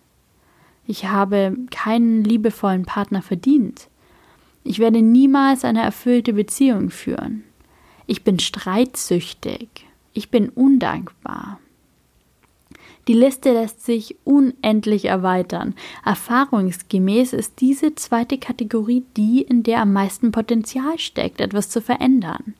Ich 0.86 1.06
habe 1.06 1.56
keinen 1.70 2.24
liebevollen 2.24 2.84
Partner 2.84 3.22
verdient. 3.22 3.88
Ich 4.64 4.78
werde 4.78 5.02
niemals 5.02 5.64
eine 5.64 5.82
erfüllte 5.82 6.34
Beziehung 6.34 6.90
führen. 6.90 7.44
Ich 8.06 8.24
bin 8.24 8.38
streitsüchtig. 8.38 9.68
Ich 10.12 10.30
bin 10.30 10.48
undankbar. 10.48 11.58
Die 13.08 13.14
Liste 13.14 13.52
lässt 13.52 13.84
sich 13.84 14.16
unendlich 14.24 15.06
erweitern. 15.06 15.74
Erfahrungsgemäß 16.04 17.32
ist 17.32 17.60
diese 17.60 17.94
zweite 17.96 18.38
Kategorie 18.38 19.04
die, 19.16 19.42
in 19.42 19.64
der 19.64 19.80
am 19.80 19.92
meisten 19.92 20.30
Potenzial 20.30 20.98
steckt, 20.98 21.40
etwas 21.40 21.68
zu 21.68 21.80
verändern. 21.80 22.54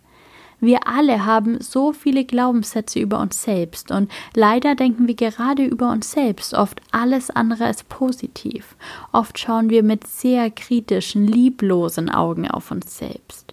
Wir 0.65 0.87
alle 0.87 1.27
haben 1.27 1.61
so 1.61 1.93
viele 1.93 2.25
Glaubenssätze 2.25 3.01
über 3.01 3.19
uns 3.19 3.43
selbst 3.43 3.91
und 3.91 4.11
leider 4.35 4.77
denken 4.77 5.09
wir 5.09 5.17
gerade 5.17 5.65
über 5.65 5.91
uns 5.91 6.13
selbst 6.13 6.55
oft 6.55 6.81
alles 6.93 7.31
andere 7.31 7.65
als 7.65 7.83
positiv. 7.83 8.77
Oft 9.11 9.41
schauen 9.41 9.71
wir 9.71 9.83
mit 9.83 10.07
sehr 10.07 10.53
kritischen, 10.53 11.27
lieblosen 11.27 12.09
Augen 12.11 12.49
auf 12.49 12.71
uns 12.71 12.97
selbst. 12.97 13.52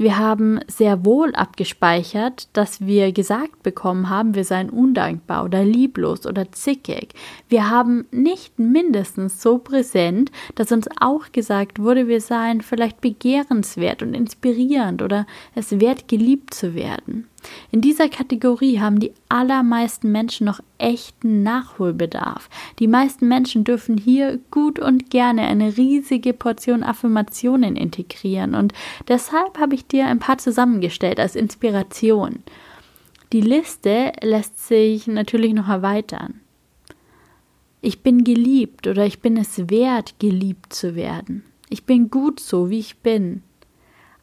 Wir 0.00 0.16
haben 0.16 0.60
sehr 0.68 1.04
wohl 1.04 1.34
abgespeichert, 1.34 2.48
dass 2.52 2.86
wir 2.86 3.10
gesagt 3.10 3.64
bekommen 3.64 4.08
haben, 4.08 4.36
wir 4.36 4.44
seien 4.44 4.70
undankbar 4.70 5.44
oder 5.44 5.64
lieblos 5.64 6.24
oder 6.24 6.52
zickig. 6.52 7.14
Wir 7.48 7.68
haben 7.68 8.06
nicht 8.12 8.60
mindestens 8.60 9.42
so 9.42 9.58
präsent, 9.58 10.30
dass 10.54 10.70
uns 10.70 10.88
auch 11.00 11.32
gesagt 11.32 11.80
wurde, 11.80 12.06
wir 12.06 12.20
seien 12.20 12.60
vielleicht 12.60 13.00
begehrenswert 13.00 14.00
und 14.00 14.14
inspirierend 14.14 15.02
oder 15.02 15.26
es 15.56 15.80
wert, 15.80 16.06
geliebt 16.06 16.54
zu 16.54 16.76
werden. 16.76 17.26
In 17.70 17.80
dieser 17.80 18.08
Kategorie 18.08 18.80
haben 18.80 18.98
die 19.00 19.12
allermeisten 19.28 20.10
Menschen 20.10 20.46
noch 20.46 20.60
echten 20.78 21.42
Nachholbedarf. 21.42 22.48
Die 22.78 22.88
meisten 22.88 23.28
Menschen 23.28 23.64
dürfen 23.64 23.98
hier 23.98 24.38
gut 24.50 24.78
und 24.78 25.10
gerne 25.10 25.42
eine 25.42 25.76
riesige 25.76 26.32
Portion 26.32 26.82
Affirmationen 26.82 27.76
integrieren 27.76 28.54
und 28.54 28.72
deshalb 29.08 29.58
habe 29.58 29.74
ich 29.74 29.86
dir 29.86 30.06
ein 30.06 30.18
paar 30.18 30.38
zusammengestellt 30.38 31.20
als 31.20 31.36
Inspiration. 31.36 32.42
Die 33.32 33.42
Liste 33.42 34.12
lässt 34.22 34.66
sich 34.66 35.06
natürlich 35.06 35.52
noch 35.52 35.68
erweitern. 35.68 36.40
Ich 37.80 38.02
bin 38.02 38.24
geliebt 38.24 38.86
oder 38.86 39.04
ich 39.04 39.20
bin 39.20 39.36
es 39.36 39.70
wert, 39.70 40.18
geliebt 40.18 40.72
zu 40.72 40.94
werden. 40.94 41.44
Ich 41.68 41.84
bin 41.84 42.10
gut 42.10 42.40
so, 42.40 42.70
wie 42.70 42.78
ich 42.78 42.96
bin. 42.98 43.42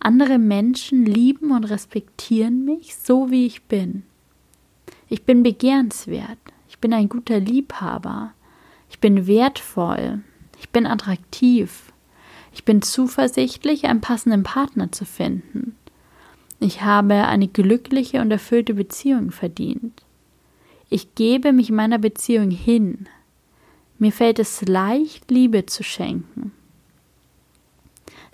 Andere 0.06 0.38
Menschen 0.38 1.04
lieben 1.04 1.50
und 1.50 1.64
respektieren 1.64 2.64
mich 2.64 2.96
so, 2.96 3.32
wie 3.32 3.48
ich 3.48 3.64
bin. 3.64 4.04
Ich 5.10 5.24
bin 5.24 5.42
begehrenswert. 5.42 6.38
Ich 6.70 6.78
bin 6.78 6.94
ein 6.94 7.10
guter 7.10 7.40
Liebhaber. 7.40 8.32
Ich 8.88 9.00
bin 9.00 9.26
wertvoll. 9.26 10.22
Ich 10.60 10.70
bin 10.70 10.86
attraktiv. 10.86 11.92
Ich 12.54 12.66
bin 12.66 12.84
zuversichtlich, 12.84 13.86
einen 13.86 14.02
passenden 14.02 14.44
Partner 14.44 14.92
zu 14.92 15.06
finden. 15.06 15.76
Ich 16.60 16.84
habe 16.84 17.26
eine 17.26 17.48
glückliche 17.48 18.22
und 18.22 18.30
erfüllte 18.30 18.76
Beziehung 18.76 19.32
verdient. 19.32 20.04
Ich 20.88 21.16
gebe 21.16 21.52
mich 21.52 21.72
meiner 21.72 21.98
Beziehung 21.98 22.52
hin. 22.52 23.08
Mir 23.98 24.12
fällt 24.12 24.38
es 24.38 24.62
leicht, 24.68 25.32
Liebe 25.32 25.66
zu 25.66 25.82
schenken. 25.82 26.52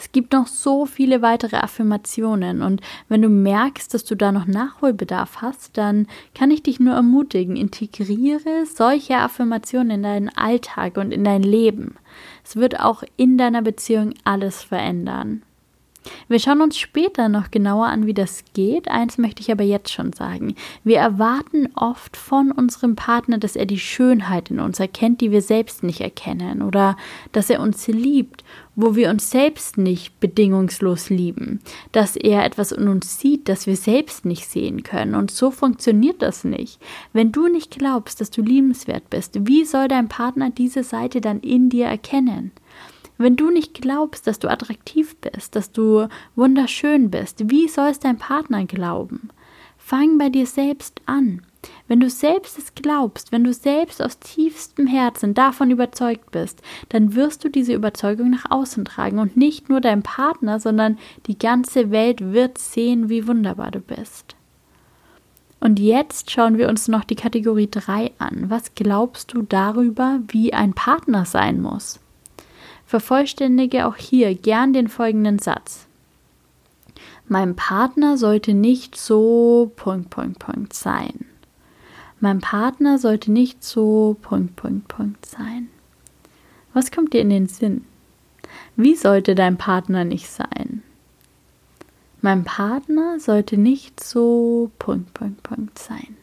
Es 0.01 0.11
gibt 0.11 0.33
noch 0.33 0.47
so 0.47 0.87
viele 0.87 1.21
weitere 1.21 1.57
Affirmationen 1.57 2.63
und 2.63 2.81
wenn 3.07 3.21
du 3.21 3.29
merkst, 3.29 3.93
dass 3.93 4.03
du 4.03 4.15
da 4.15 4.31
noch 4.31 4.47
Nachholbedarf 4.47 5.43
hast, 5.43 5.77
dann 5.77 6.07
kann 6.33 6.49
ich 6.49 6.63
dich 6.63 6.79
nur 6.79 6.95
ermutigen, 6.95 7.55
integriere 7.55 8.65
solche 8.65 9.17
Affirmationen 9.17 9.91
in 9.91 10.03
deinen 10.03 10.29
Alltag 10.29 10.97
und 10.97 11.11
in 11.11 11.23
dein 11.23 11.43
Leben. 11.43 11.97
Es 12.43 12.55
wird 12.55 12.79
auch 12.79 13.03
in 13.15 13.37
deiner 13.37 13.61
Beziehung 13.61 14.15
alles 14.23 14.63
verändern. 14.63 15.43
Wir 16.27 16.39
schauen 16.39 16.61
uns 16.61 16.77
später 16.77 17.29
noch 17.29 17.51
genauer 17.51 17.87
an, 17.87 18.05
wie 18.05 18.13
das 18.13 18.43
geht. 18.53 18.87
Eins 18.87 19.17
möchte 19.17 19.41
ich 19.41 19.51
aber 19.51 19.63
jetzt 19.63 19.91
schon 19.91 20.13
sagen. 20.13 20.55
Wir 20.83 20.97
erwarten 20.97 21.69
oft 21.75 22.17
von 22.17 22.51
unserem 22.51 22.95
Partner, 22.95 23.37
dass 23.37 23.55
er 23.55 23.65
die 23.65 23.79
Schönheit 23.79 24.49
in 24.49 24.59
uns 24.59 24.79
erkennt, 24.79 25.21
die 25.21 25.31
wir 25.31 25.41
selbst 25.41 25.83
nicht 25.83 26.01
erkennen, 26.01 26.61
oder 26.61 26.97
dass 27.31 27.49
er 27.49 27.61
uns 27.61 27.87
liebt, 27.87 28.43
wo 28.75 28.95
wir 28.95 29.09
uns 29.09 29.29
selbst 29.29 29.77
nicht 29.77 30.19
bedingungslos 30.19 31.09
lieben, 31.09 31.59
dass 31.91 32.15
er 32.15 32.45
etwas 32.45 32.71
in 32.71 32.87
uns 32.87 33.19
sieht, 33.19 33.49
das 33.49 33.67
wir 33.67 33.75
selbst 33.75 34.25
nicht 34.25 34.47
sehen 34.47 34.83
können. 34.83 35.15
Und 35.15 35.29
so 35.29 35.51
funktioniert 35.51 36.21
das 36.21 36.43
nicht. 36.43 36.79
Wenn 37.13 37.31
du 37.31 37.47
nicht 37.47 37.77
glaubst, 37.77 38.21
dass 38.21 38.31
du 38.31 38.41
liebenswert 38.41 39.09
bist, 39.09 39.47
wie 39.47 39.65
soll 39.65 39.87
dein 39.87 40.07
Partner 40.07 40.49
diese 40.49 40.83
Seite 40.83 41.21
dann 41.21 41.41
in 41.41 41.69
dir 41.69 41.85
erkennen? 41.85 42.51
Wenn 43.21 43.35
du 43.35 43.51
nicht 43.51 43.81
glaubst, 43.81 44.25
dass 44.25 44.39
du 44.39 44.49
attraktiv 44.49 45.15
bist, 45.17 45.55
dass 45.55 45.71
du 45.71 46.07
wunderschön 46.35 47.11
bist, 47.11 47.51
wie 47.51 47.67
soll 47.67 47.89
es 47.89 47.99
dein 47.99 48.17
Partner 48.17 48.65
glauben? 48.65 49.29
Fang 49.77 50.17
bei 50.17 50.29
dir 50.29 50.47
selbst 50.47 51.01
an. 51.05 51.43
Wenn 51.87 51.99
du 51.99 52.09
selbst 52.09 52.57
es 52.57 52.73
glaubst, 52.73 53.31
wenn 53.31 53.43
du 53.43 53.53
selbst 53.53 54.01
aus 54.01 54.17
tiefstem 54.17 54.87
Herzen 54.87 55.35
davon 55.35 55.69
überzeugt 55.69 56.31
bist, 56.31 56.63
dann 56.89 57.13
wirst 57.13 57.43
du 57.43 57.49
diese 57.49 57.73
Überzeugung 57.73 58.31
nach 58.31 58.49
außen 58.49 58.85
tragen 58.85 59.19
und 59.19 59.37
nicht 59.37 59.69
nur 59.69 59.81
dein 59.81 60.01
Partner, 60.01 60.59
sondern 60.59 60.97
die 61.27 61.37
ganze 61.37 61.91
Welt 61.91 62.33
wird 62.33 62.57
sehen, 62.57 63.09
wie 63.09 63.27
wunderbar 63.27 63.69
du 63.69 63.81
bist. 63.81 64.35
Und 65.59 65.79
jetzt 65.79 66.31
schauen 66.31 66.57
wir 66.57 66.69
uns 66.69 66.87
noch 66.87 67.03
die 67.03 67.15
Kategorie 67.15 67.69
3 67.69 68.13
an. 68.17 68.49
Was 68.49 68.73
glaubst 68.73 69.33
du 69.33 69.43
darüber, 69.43 70.19
wie 70.27 70.53
ein 70.53 70.73
Partner 70.73 71.25
sein 71.25 71.61
muss? 71.61 71.99
Vervollständige 72.91 73.87
auch 73.87 73.95
hier 73.95 74.35
gern 74.35 74.73
den 74.73 74.89
folgenden 74.89 75.39
Satz. 75.39 75.87
Mein 77.25 77.55
Partner 77.55 78.17
sollte 78.17 78.53
nicht 78.53 78.97
so 78.97 79.71
Punkt, 79.77 80.09
Punkt, 80.09 80.39
Punkt 80.39 80.73
sein. 80.73 81.23
Mein 82.19 82.41
Partner 82.41 82.99
sollte 82.99 83.31
nicht 83.31 83.63
so 83.63 84.17
Punkt, 84.21 84.57
Punkt, 84.57 84.89
Punkt 84.89 85.25
sein. 85.25 85.69
Was 86.73 86.91
kommt 86.91 87.13
dir 87.13 87.21
in 87.21 87.29
den 87.29 87.47
Sinn? 87.47 87.85
Wie 88.75 88.97
sollte 88.97 89.35
dein 89.35 89.55
Partner 89.55 90.03
nicht 90.03 90.29
sein? 90.29 90.83
Mein 92.19 92.43
Partner 92.43 93.21
sollte 93.21 93.55
nicht 93.55 94.03
so 94.03 94.69
Punkt, 94.79 95.13
Punkt, 95.13 95.41
Punkt 95.43 95.79
sein. 95.79 96.17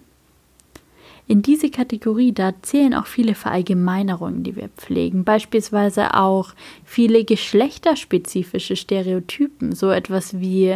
In 1.31 1.43
diese 1.43 1.69
Kategorie, 1.69 2.33
da 2.33 2.55
zählen 2.63 2.95
auch 2.95 3.05
viele 3.05 3.35
Verallgemeinerungen, 3.35 4.45
die 4.45 4.57
wir 4.57 4.71
pflegen, 4.71 5.25
beispielsweise 5.25 6.15
auch 6.15 6.55
viele 6.87 7.23
geschlechterspezifische 7.23 8.77
Stereotypen, 8.77 9.75
so 9.75 9.91
etwas 9.91 10.41
wie 10.41 10.75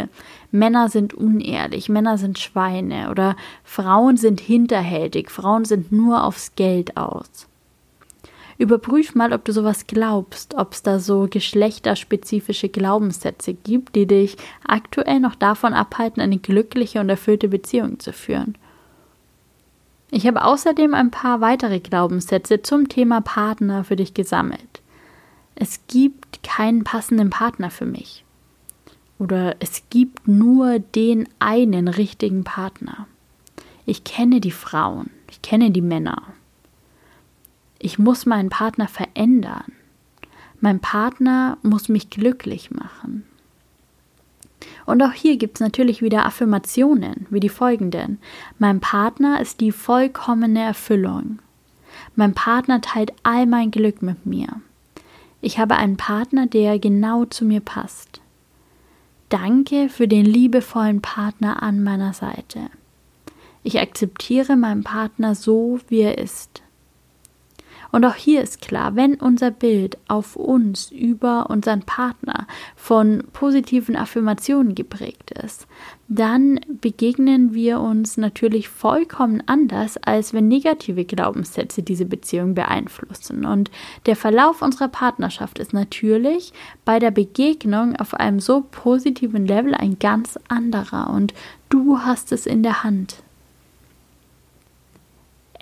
Männer 0.51 0.91
sind 0.91 1.15
unehrlich, 1.15 1.89
Männer 1.89 2.19
sind 2.19 2.39
Schweine 2.39 3.11
oder 3.11 3.35
Frauen 3.65 4.19
sind 4.19 4.41
hinterhältig, 4.41 5.31
Frauen 5.31 5.65
sind 5.65 5.91
nur 5.91 6.23
aufs 6.23 6.55
Geld 6.55 6.99
aus. 6.99 7.49
Überprüf 8.59 9.15
mal, 9.15 9.33
ob 9.33 9.47
du 9.47 9.55
sowas 9.55 9.87
glaubst, 9.87 10.55
ob 10.55 10.75
es 10.75 10.83
da 10.83 10.99
so 10.99 11.29
geschlechterspezifische 11.31 12.69
Glaubenssätze 12.69 13.55
gibt, 13.55 13.97
die 13.97 14.07
dich 14.07 14.37
aktuell 14.69 15.19
noch 15.19 15.35
davon 15.35 15.73
abhalten, 15.73 16.21
eine 16.21 16.37
glückliche 16.37 17.01
und 17.01 17.09
erfüllte 17.09 17.49
Beziehung 17.49 17.99
zu 18.01 18.13
führen. 18.13 18.59
Ich 20.15 20.27
habe 20.27 20.45
außerdem 20.45 20.93
ein 20.93 21.11
paar 21.11 21.41
weitere 21.41 21.81
Glaubenssätze 21.81 22.61
zum 22.61 22.91
Thema 22.91 23.23
Partner 23.23 23.83
für 23.83 23.97
dich 23.97 24.13
gesammelt. 24.13 24.83
Es 25.55 25.81
gibt 25.89 26.43
keinen 26.43 26.85
passenden 26.85 27.31
Partner 27.31 27.71
für 27.71 27.87
mich. 27.87 28.23
Oder 29.19 29.57
es 29.61 29.85
gibt 29.89 30.29
nur 30.29 30.81
den 30.81 31.31
einen 31.39 31.89
richtigen 31.89 32.45
Partner. 32.45 33.07
Ich 33.87 34.05
kenne 34.05 34.43
die 34.43 34.51
Frauen, 34.51 35.09
ich 35.31 35.41
kenne 35.41 35.71
die 35.71 35.81
Männer. 35.81 36.23
Ich 37.79 37.99
muss 37.99 38.27
meinen 38.27 38.51
Partner 38.51 38.89
verändern. 38.89 39.73
Mein 40.61 40.81
Partner 40.81 41.57
muss 41.63 41.89
mich 41.89 42.11
glücklich 42.11 42.71
machen. 42.71 43.25
Und 44.87 45.03
auch 45.03 45.13
hier 45.13 45.37
gibt 45.37 45.57
es 45.57 45.61
natürlich 45.61 46.03
wieder 46.03 46.27
Affirmationen, 46.27 47.27
wie 47.31 47.41
die 47.41 47.49
folgenden. 47.49 48.19
Mein 48.59 48.81
Partner 48.81 49.41
ist 49.41 49.61
die 49.61 49.73
vollkommene 49.73 50.63
Erfüllung. 50.63 51.39
Mein 52.15 52.35
Partner 52.35 52.81
teilt 52.81 53.13
all 53.23 53.47
mein 53.47 53.71
Glück 53.71 54.03
mit 54.03 54.27
mir. 54.27 54.49
Ich 55.41 55.59
habe 55.59 55.77
einen 55.77 55.97
Partner, 55.97 56.47
der 56.47 56.79
genau 56.79 57.25
zu 57.25 57.45
mir 57.45 57.61
passt. 57.61 58.21
Danke 59.29 59.89
für 59.89 60.07
den 60.07 60.25
liebevollen 60.25 61.01
Partner 61.01 61.63
an 61.63 61.83
meiner 61.83 62.13
Seite. 62.13 62.61
Ich 63.63 63.81
akzeptiere 63.81 64.57
meinen 64.57 64.85
Partner 64.85 65.35
so, 65.35 65.81
wie 65.89 66.01
er 66.01 66.19
ist. 66.19 66.62
Und 67.93 68.07
auch 68.07 68.15
hier 68.15 68.41
ist 68.41 68.63
klar, 68.63 68.97
wenn 68.97 69.15
unser 69.17 69.51
Bild 69.51 69.99
auf 70.09 70.35
uns 70.35 70.91
über 70.91 71.51
unseren 71.51 71.83
Partner 71.83 72.47
von 72.75 73.25
positiven 73.35 73.97
Affirmationen 73.97 74.75
geprägt 74.75 75.31
ist, 75.31 75.67
dann 76.09 76.59
begegnen 76.81 77.53
wir 77.53 77.81
uns 77.81 78.17
natürlich 78.17 78.71
vollkommen 78.71 79.43
anders, 79.47 79.99
als 79.99 80.33
wenn 80.33 80.49
negative 80.49 81.05
Glaubenssätze 81.05 81.83
diese 81.83 82.07
Beziehung 82.07 82.55
beeinflussen. 82.55 83.45
Und 83.45 83.71
der 84.07 84.17
Verlauf 84.17 84.63
unserer 84.63 84.89
Partnerschaft 84.89 85.59
ist 85.59 85.75
natürlich 85.75 86.55
bei 86.87 86.99
der 86.99 87.11
Begegnung 87.11 87.97
auf 87.97 88.15
einem 88.15 88.41
so 88.41 88.63
positiven 88.71 89.47
Level 89.47 89.75
ein 89.75 89.99
ganz 89.99 90.39
anderer 90.49 91.11
und 91.11 91.35
du 91.69 91.99
hast 91.99 92.33
es 92.33 92.47
in 92.47 92.63
der 92.63 92.85
Hand. 92.85 93.22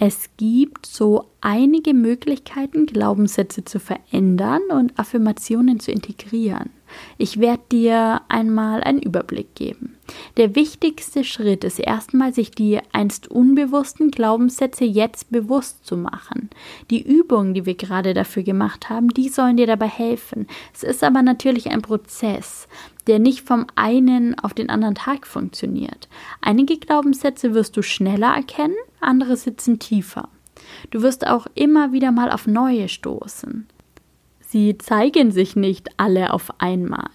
Es 0.03 0.31
gibt 0.39 0.87
so 0.87 1.27
einige 1.43 1.93
Möglichkeiten, 1.93 2.87
Glaubenssätze 2.87 3.67
zu 3.67 3.79
verändern 3.79 4.63
und 4.71 4.99
Affirmationen 4.99 5.79
zu 5.79 5.93
integrieren. 5.93 6.71
Ich 7.19 7.39
werde 7.39 7.63
dir 7.71 8.23
einmal 8.29 8.83
einen 8.83 9.03
Überblick 9.03 9.55
geben. 9.55 9.99
Der 10.39 10.55
wichtigste 10.55 11.23
Schritt 11.23 11.65
ist 11.65 11.79
erstmal, 11.79 12.33
sich 12.33 12.51
die 12.51 12.81
einst 12.93 13.31
unbewussten 13.31 14.11
Glaubenssätze 14.11 14.87
jetzt 14.87 15.31
bewusst 15.31 15.85
zu 15.85 15.99
machen. 15.99 16.49
Die 16.91 17.07
Übungen, 17.07 17.53
die 17.53 17.67
wir 17.67 17.75
gerade 17.75 18.15
dafür 18.15 18.43
gemacht 18.43 18.89
haben, 18.89 19.09
die 19.09 19.29
sollen 19.29 19.59
dir 19.59 19.67
dabei 19.67 19.89
helfen. 19.89 20.47
Es 20.73 20.83
ist 20.83 21.05
aber 21.05 21.21
natürlich 21.21 21.71
ein 21.71 21.83
Prozess, 21.83 22.69
der 23.11 23.19
nicht 23.19 23.43
vom 23.43 23.67
einen 23.75 24.39
auf 24.39 24.55
den 24.55 24.71
anderen 24.71 24.95
Tag 24.95 25.27
funktioniert. 25.27 26.09
Einige 26.41 26.79
Glaubenssätze 26.79 27.55
wirst 27.55 27.77
du 27.77 27.83
schneller 27.83 28.33
erkennen, 28.33 28.77
andere 29.01 29.37
sitzen 29.37 29.81
tiefer. 29.81 30.29
Du 30.91 31.03
wirst 31.03 31.27
auch 31.27 31.49
immer 31.55 31.91
wieder 31.91 32.13
mal 32.13 32.31
auf 32.31 32.47
neue 32.47 32.89
stoßen. 32.89 33.67
Sie 34.41 34.79
zeigen 34.79 35.33
sich 35.33 35.57
nicht 35.57 35.89
alle 35.97 36.33
auf 36.33 36.61
einmal. 36.61 37.11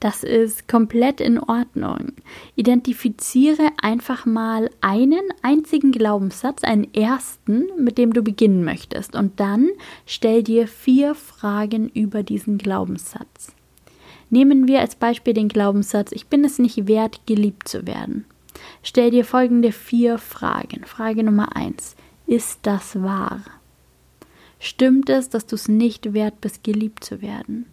Das 0.00 0.24
ist 0.24 0.68
komplett 0.68 1.20
in 1.20 1.38
Ordnung. 1.38 2.12
Identifiziere 2.56 3.68
einfach 3.82 4.24
mal 4.24 4.70
einen 4.80 5.20
einzigen 5.42 5.92
Glaubenssatz, 5.92 6.64
einen 6.64 6.94
ersten, 6.94 7.66
mit 7.76 7.98
dem 7.98 8.14
du 8.14 8.22
beginnen 8.22 8.64
möchtest. 8.64 9.14
Und 9.14 9.38
dann 9.38 9.68
stell 10.06 10.42
dir 10.42 10.66
vier 10.66 11.14
Fragen 11.14 11.90
über 11.90 12.22
diesen 12.22 12.56
Glaubenssatz. 12.56 13.52
Nehmen 14.30 14.68
wir 14.68 14.80
als 14.80 14.94
Beispiel 14.94 15.34
den 15.34 15.48
Glaubenssatz, 15.48 16.12
ich 16.12 16.26
bin 16.26 16.44
es 16.44 16.58
nicht 16.58 16.86
wert, 16.86 17.20
geliebt 17.26 17.68
zu 17.68 17.86
werden. 17.86 18.24
Stell 18.82 19.10
dir 19.10 19.24
folgende 19.24 19.72
vier 19.72 20.18
Fragen. 20.18 20.84
Frage 20.84 21.22
Nummer 21.22 21.56
eins. 21.56 21.96
Ist 22.26 22.60
das 22.62 23.00
wahr? 23.02 23.40
Stimmt 24.60 25.08
es, 25.08 25.28
dass 25.28 25.46
du 25.46 25.54
es 25.54 25.68
nicht 25.68 26.12
wert 26.12 26.40
bist, 26.40 26.64
geliebt 26.64 27.04
zu 27.04 27.22
werden? 27.22 27.66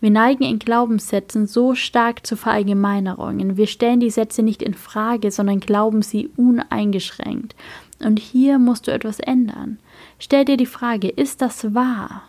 Wir 0.00 0.10
neigen 0.10 0.44
in 0.44 0.58
Glaubenssätzen 0.58 1.46
so 1.46 1.74
stark 1.74 2.26
zu 2.26 2.36
Verallgemeinerungen. 2.36 3.56
Wir 3.56 3.66
stellen 3.66 4.00
die 4.00 4.10
Sätze 4.10 4.42
nicht 4.42 4.62
in 4.62 4.74
Frage, 4.74 5.30
sondern 5.30 5.60
glauben 5.60 6.02
sie 6.02 6.30
uneingeschränkt. 6.36 7.56
Und 7.98 8.18
hier 8.18 8.58
musst 8.58 8.86
du 8.86 8.92
etwas 8.92 9.18
ändern. 9.18 9.78
Stell 10.18 10.44
dir 10.44 10.56
die 10.56 10.66
Frage, 10.66 11.08
ist 11.08 11.42
das 11.42 11.74
wahr? 11.74 12.22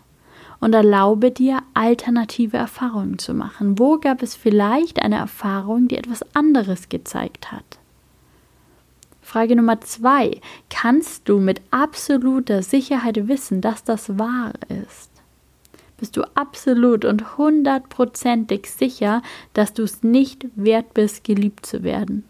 Und 0.59 0.73
erlaube 0.73 1.31
dir, 1.31 1.59
alternative 1.73 2.57
Erfahrungen 2.57 3.19
zu 3.19 3.33
machen. 3.33 3.77
Wo 3.77 3.97
gab 3.97 4.21
es 4.21 4.35
vielleicht 4.35 5.01
eine 5.01 5.17
Erfahrung, 5.17 5.87
die 5.87 5.97
etwas 5.97 6.23
anderes 6.35 6.89
gezeigt 6.89 7.51
hat? 7.51 7.77
Frage 9.21 9.55
Nummer 9.55 9.81
zwei. 9.81 10.39
Kannst 10.69 11.27
du 11.27 11.39
mit 11.39 11.61
absoluter 11.71 12.61
Sicherheit 12.61 13.27
wissen, 13.27 13.59
dass 13.59 13.83
das 13.83 14.17
wahr 14.17 14.53
ist? 14.69 15.09
Bist 15.97 16.15
du 16.15 16.23
absolut 16.35 17.05
und 17.05 17.37
hundertprozentig 17.37 18.69
sicher, 18.69 19.21
dass 19.53 19.73
du 19.73 19.83
es 19.83 20.03
nicht 20.03 20.45
wert 20.55 20.93
bist, 20.93 21.23
geliebt 21.23 21.65
zu 21.65 21.83
werden? 21.83 22.23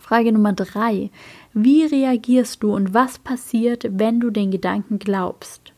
Frage 0.00 0.32
Nummer 0.32 0.52
drei. 0.52 1.10
Wie 1.52 1.84
reagierst 1.84 2.62
du 2.62 2.74
und 2.74 2.92
was 2.92 3.18
passiert, 3.18 3.86
wenn 3.90 4.20
du 4.20 4.30
den 4.30 4.50
Gedanken 4.50 4.98
glaubst? 4.98 5.72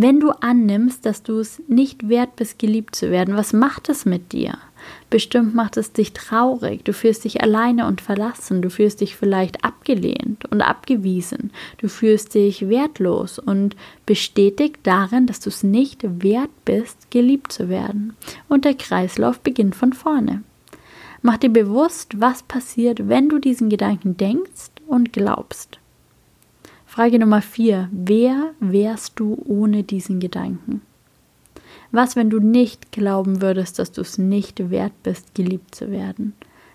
Wenn 0.00 0.20
du 0.20 0.30
annimmst, 0.30 1.04
dass 1.06 1.24
du 1.24 1.40
es 1.40 1.60
nicht 1.66 2.08
wert 2.08 2.36
bist, 2.36 2.60
geliebt 2.60 2.94
zu 2.94 3.10
werden, 3.10 3.34
was 3.34 3.52
macht 3.52 3.88
es 3.88 4.04
mit 4.04 4.30
dir? 4.30 4.56
Bestimmt 5.10 5.56
macht 5.56 5.76
es 5.76 5.90
dich 5.92 6.12
traurig, 6.12 6.84
du 6.84 6.92
fühlst 6.92 7.24
dich 7.24 7.42
alleine 7.42 7.84
und 7.84 8.00
verlassen, 8.00 8.62
du 8.62 8.70
fühlst 8.70 9.00
dich 9.00 9.16
vielleicht 9.16 9.64
abgelehnt 9.64 10.44
und 10.52 10.62
abgewiesen, 10.62 11.50
du 11.78 11.88
fühlst 11.88 12.36
dich 12.36 12.68
wertlos 12.68 13.40
und 13.40 13.74
bestätigt 14.06 14.76
darin, 14.84 15.26
dass 15.26 15.40
du 15.40 15.50
es 15.50 15.64
nicht 15.64 16.04
wert 16.22 16.52
bist, 16.64 17.10
geliebt 17.10 17.50
zu 17.50 17.68
werden. 17.68 18.14
Und 18.48 18.66
der 18.66 18.74
Kreislauf 18.74 19.40
beginnt 19.40 19.74
von 19.74 19.92
vorne. 19.92 20.44
Mach 21.22 21.38
dir 21.38 21.50
bewusst, 21.50 22.20
was 22.20 22.44
passiert, 22.44 23.08
wenn 23.08 23.28
du 23.28 23.40
diesen 23.40 23.68
Gedanken 23.68 24.16
denkst 24.16 24.70
und 24.86 25.12
glaubst. 25.12 25.77
Frage 26.98 27.20
Nummer 27.20 27.42
vier. 27.42 27.88
Wer 27.92 28.54
wärst 28.58 29.20
du 29.20 29.40
ohne 29.46 29.84
diesen 29.84 30.18
Gedanken? 30.18 30.82
Was, 31.92 32.16
wenn 32.16 32.28
du 32.28 32.40
nicht 32.40 32.90
glauben 32.90 33.40
würdest, 33.40 33.78
dass 33.78 33.92
du 33.92 34.00
es 34.00 34.18
nicht 34.18 34.68
wert 34.70 34.94
bist, 35.04 35.32
geliebt 35.36 35.76
zu 35.76 35.92
werden? 35.92 36.32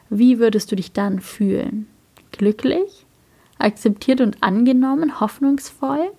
Wie 0.10 0.40
würdest 0.40 0.72
du 0.72 0.78
dich 0.78 0.94
dann 0.94 1.20
fühlen? 1.20 1.88
Glücklich? 2.32 3.06
Akzeptiert 3.58 4.22
und 4.22 4.42
angenommen? 4.42 5.20
Hoffnungsvoll? 5.20 6.14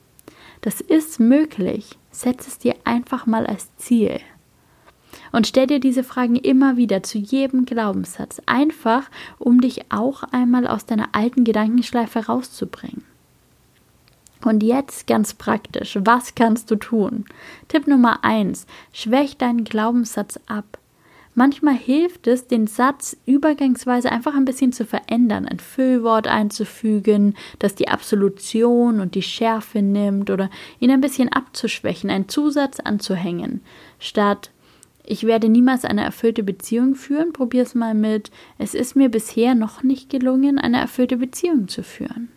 Das 0.60 0.82
ist 0.82 1.18
möglich. 1.18 1.96
Setz 2.10 2.46
es 2.46 2.58
dir 2.58 2.74
einfach 2.84 3.24
mal 3.24 3.46
als 3.46 3.74
Ziel. 3.78 4.20
Und 5.32 5.46
stell 5.46 5.66
dir 5.66 5.80
diese 5.80 6.04
Fragen 6.04 6.36
immer 6.36 6.76
wieder 6.76 7.02
zu 7.02 7.16
jedem 7.16 7.64
Glaubenssatz, 7.64 8.42
einfach 8.44 9.10
um 9.38 9.62
dich 9.62 9.90
auch 9.90 10.24
einmal 10.24 10.66
aus 10.66 10.84
deiner 10.84 11.08
alten 11.12 11.44
Gedankenschleife 11.44 12.26
rauszubringen. 12.26 13.02
Und 14.44 14.62
jetzt 14.62 15.06
ganz 15.06 15.32
praktisch, 15.32 15.98
was 16.02 16.34
kannst 16.34 16.70
du 16.70 16.76
tun? 16.76 17.24
Tipp 17.68 17.86
Nummer 17.86 18.22
eins: 18.24 18.66
Schwäch 18.92 19.38
deinen 19.38 19.64
Glaubenssatz 19.64 20.38
ab. 20.46 20.78
Manchmal 21.34 21.74
hilft 21.74 22.28
es, 22.28 22.46
den 22.46 22.68
Satz 22.68 23.16
übergangsweise 23.26 24.12
einfach 24.12 24.36
ein 24.36 24.44
bisschen 24.44 24.72
zu 24.72 24.84
verändern, 24.84 25.48
ein 25.48 25.58
Füllwort 25.58 26.28
einzufügen, 26.28 27.34
das 27.58 27.74
die 27.74 27.88
Absolution 27.88 29.00
und 29.00 29.16
die 29.16 29.22
Schärfe 29.22 29.82
nimmt 29.82 30.30
oder 30.30 30.48
ihn 30.78 30.92
ein 30.92 31.00
bisschen 31.00 31.32
abzuschwächen, 31.32 32.08
einen 32.08 32.28
Zusatz 32.28 32.78
anzuhängen. 32.78 33.62
Statt 33.98 34.50
ich 35.06 35.24
werde 35.24 35.48
niemals 35.48 35.84
eine 35.84 36.04
erfüllte 36.04 36.42
Beziehung 36.42 36.94
führen, 36.94 37.32
probier 37.32 37.62
es 37.62 37.74
mal 37.74 37.94
mit 37.94 38.30
es 38.58 38.74
ist 38.74 38.94
mir 38.94 39.08
bisher 39.08 39.54
noch 39.54 39.82
nicht 39.82 40.10
gelungen, 40.10 40.58
eine 40.58 40.80
erfüllte 40.80 41.16
Beziehung 41.16 41.66
zu 41.68 41.82
führen. 41.82 42.28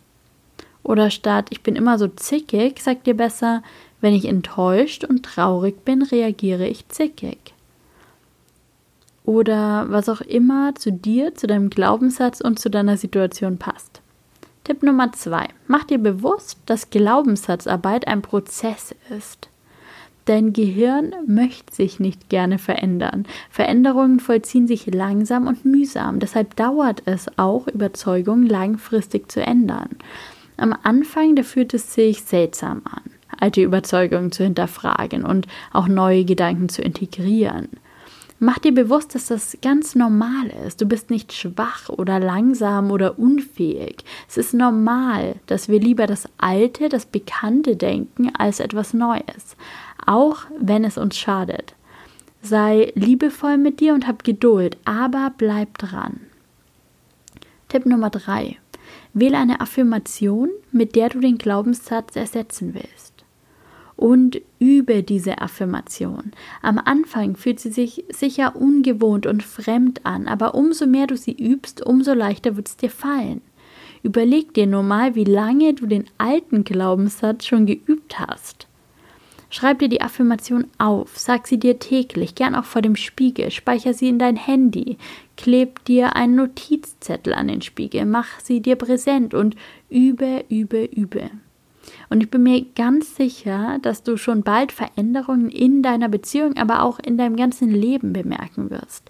Oder 0.88 1.12
statt 1.12 1.47
ich 1.50 1.62
bin 1.62 1.76
immer 1.76 2.00
so 2.00 2.08
zickig, 2.08 2.82
sag 2.82 3.04
dir 3.04 3.13
besser, 3.13 3.62
wenn 4.00 4.13
ich 4.13 4.23
enttäuscht 4.23 5.04
und 5.04 5.23
traurig 5.23 5.84
bin, 5.84 6.02
reagiere 6.02 6.65
ich 6.65 6.88
zickig. 6.88 7.54
Oder 9.26 9.88
was 9.89 10.08
auch 10.08 10.21
immer 10.21 10.76
zu 10.76 10.93
dir, 10.93 11.36
zu 11.36 11.45
deinem 11.45 11.69
Glaubenssatz 11.69 12.39
und 12.39 12.58
zu 12.58 12.69
deiner 12.69 12.95
Situation 12.95 13.58
passt. 13.58 14.00
Tipp 14.63 14.82
Nummer 14.82 15.12
zwei. 15.12 15.50
Mach 15.67 15.84
dir 15.84 15.97
bewusst, 15.97 16.58
dass 16.65 16.89
Glaubenssatzarbeit 16.89 18.08
ein 18.08 18.21
Prozess 18.21 18.95
ist. 19.10 19.50
Dein 20.23 20.54
Gehirn 20.54 21.13
möchte 21.26 21.76
sich 21.76 22.00
nicht 22.00 22.30
gerne 22.30 22.60
verändern. 22.60 23.26
Veränderungen 23.50 24.21
vollziehen 24.21 24.67
sich 24.67 24.86
langsam 24.86 25.47
und 25.47 25.65
mühsam. 25.65 26.19
Deshalb 26.19 26.56
dauert 26.56 27.02
es 27.06 27.28
auch, 27.38 27.67
Überzeugungen 27.67 28.47
langfristig 28.47 29.30
zu 29.30 29.41
ändern. 29.41 29.89
Am 30.58 30.76
Anfang, 30.84 31.36
da 31.36 31.43
fühlt 31.43 31.74
es 31.74 31.93
sich 31.93 32.24
seltsam 32.24 32.82
an, 32.86 33.04
alte 33.39 33.62
Überzeugungen 33.62 34.32
zu 34.32 34.43
hinterfragen 34.43 35.24
und 35.24 35.48
auch 35.72 35.88
neue 35.88 36.26
Gedanken 36.26 36.67
zu 36.67 36.82
integrieren. 36.82 37.70
Mach 38.39 38.60
dir 38.60 38.74
bewusst, 38.74 39.15
dass 39.15 39.28
das 39.28 39.58
ganz 39.63 39.96
normal 39.96 40.52
ist. 40.67 40.80
Du 40.80 40.86
bist 40.86 41.10
nicht 41.10 41.34
schwach 41.34 41.89
oder 41.89 42.20
langsam 42.20 42.91
oder 42.91 43.17
unfähig. 43.17 44.04
Es 44.30 44.38
ist 44.38 44.54
normal, 44.54 45.38
dass 45.48 45.70
wir 45.70 45.80
lieber 45.80 46.06
das 46.06 46.30
Alte, 46.38 46.88
das 46.88 47.08
Bekannte 47.08 47.76
denken 47.76 48.32
als 48.38 48.60
etwas 48.60 48.93
Neues, 48.93 49.58
auch 50.06 50.46
wenn 50.60 50.84
es 50.84 51.00
uns 51.00 51.17
schadet. 51.17 51.74
Sei 52.43 52.91
liebevoll 52.93 53.58
mit 53.58 53.80
dir 53.80 53.96
und 53.96 54.08
hab 54.08 54.24
Geduld, 54.24 54.78
aber 54.86 55.34
bleib 55.36 55.80
dran. 55.80 56.22
Tipp 57.70 57.88
Nummer 57.88 58.12
drei: 58.12 58.58
Wähle 59.19 59.38
eine 59.38 59.62
Affirmation, 59.62 60.49
mit 60.71 60.95
der 60.95 61.10
du 61.10 61.19
den 61.19 61.38
Glaubenssatz 61.38 62.15
ersetzen 62.15 62.73
willst. 62.73 63.13
Und 63.95 64.41
übe 64.60 65.01
diese 65.01 65.41
Affirmation. 65.41 66.32
Am 66.62 66.77
Anfang 66.77 67.36
fühlt 67.36 67.60
sie 67.60 67.71
sich 67.71 68.06
sicher 68.10 68.56
ungewohnt 68.56 69.25
und 69.25 69.41
fremd 69.41 70.06
an, 70.06 70.27
aber 70.27 70.53
umso 70.53 70.86
mehr 70.86 71.08
du 71.08 71.17
sie 71.17 71.32
übst, 71.32 71.84
umso 71.84 72.13
leichter 72.13 72.56
wird 72.56 72.67
es 72.67 72.77
dir 72.77 72.91
fallen. 72.91 73.41
Überleg 74.03 74.53
dir 74.53 74.67
nur 74.67 74.84
mal, 74.84 75.15
wie 75.15 75.23
lange 75.23 75.73
du 75.73 75.88
den 75.88 76.06
alten 76.19 76.63
Glaubenssatz 76.63 77.47
schon 77.47 77.65
geübt 77.65 78.19
hast. 78.19 78.66
Schreib 79.58 79.80
dir 79.80 79.89
die 79.89 80.02
Affirmation 80.02 80.67
auf, 80.78 81.17
sag 81.17 81.48
sie 81.48 81.58
dir 81.58 81.80
täglich, 81.80 82.36
gern 82.36 82.54
auch 82.54 82.63
vor 82.63 82.84
dem 82.84 82.96
Spiegel, 82.96 83.50
speicher 83.50 83.96
sie 83.96 84.08
in 84.08 84.20
dein 84.20 84.36
Handy, 84.36 85.00
kleb 85.36 85.84
dir 85.86 86.15
einen 86.15 86.36
Notizzettel 86.36 87.34
an 87.34 87.48
den 87.48 87.63
Spiegel, 87.63 88.06
mach 88.06 88.39
sie 88.39 88.62
dir 88.62 88.76
präsent 88.76 89.34
und 89.34 89.56
übe, 89.89 90.46
übe, 90.50 90.86
übe. 90.86 91.32
Und 92.08 92.22
ich 92.22 92.30
bin 92.30 92.43
mir 92.43 92.67
ganz 92.76 93.15
sicher, 93.15 93.80
dass 93.82 94.04
du 94.04 94.15
schon 94.17 94.43
bald 94.43 94.72
Veränderungen 94.72 95.50
in 95.50 95.82
deiner 95.82 96.08
Beziehung, 96.08 96.56
aber 96.58 96.84
auch 96.84 97.00
in 97.00 97.17
deinem 97.17 97.36
ganzen 97.36 97.72
Leben 97.72 98.13
bemerken 98.13 98.70
wirst. 98.70 99.10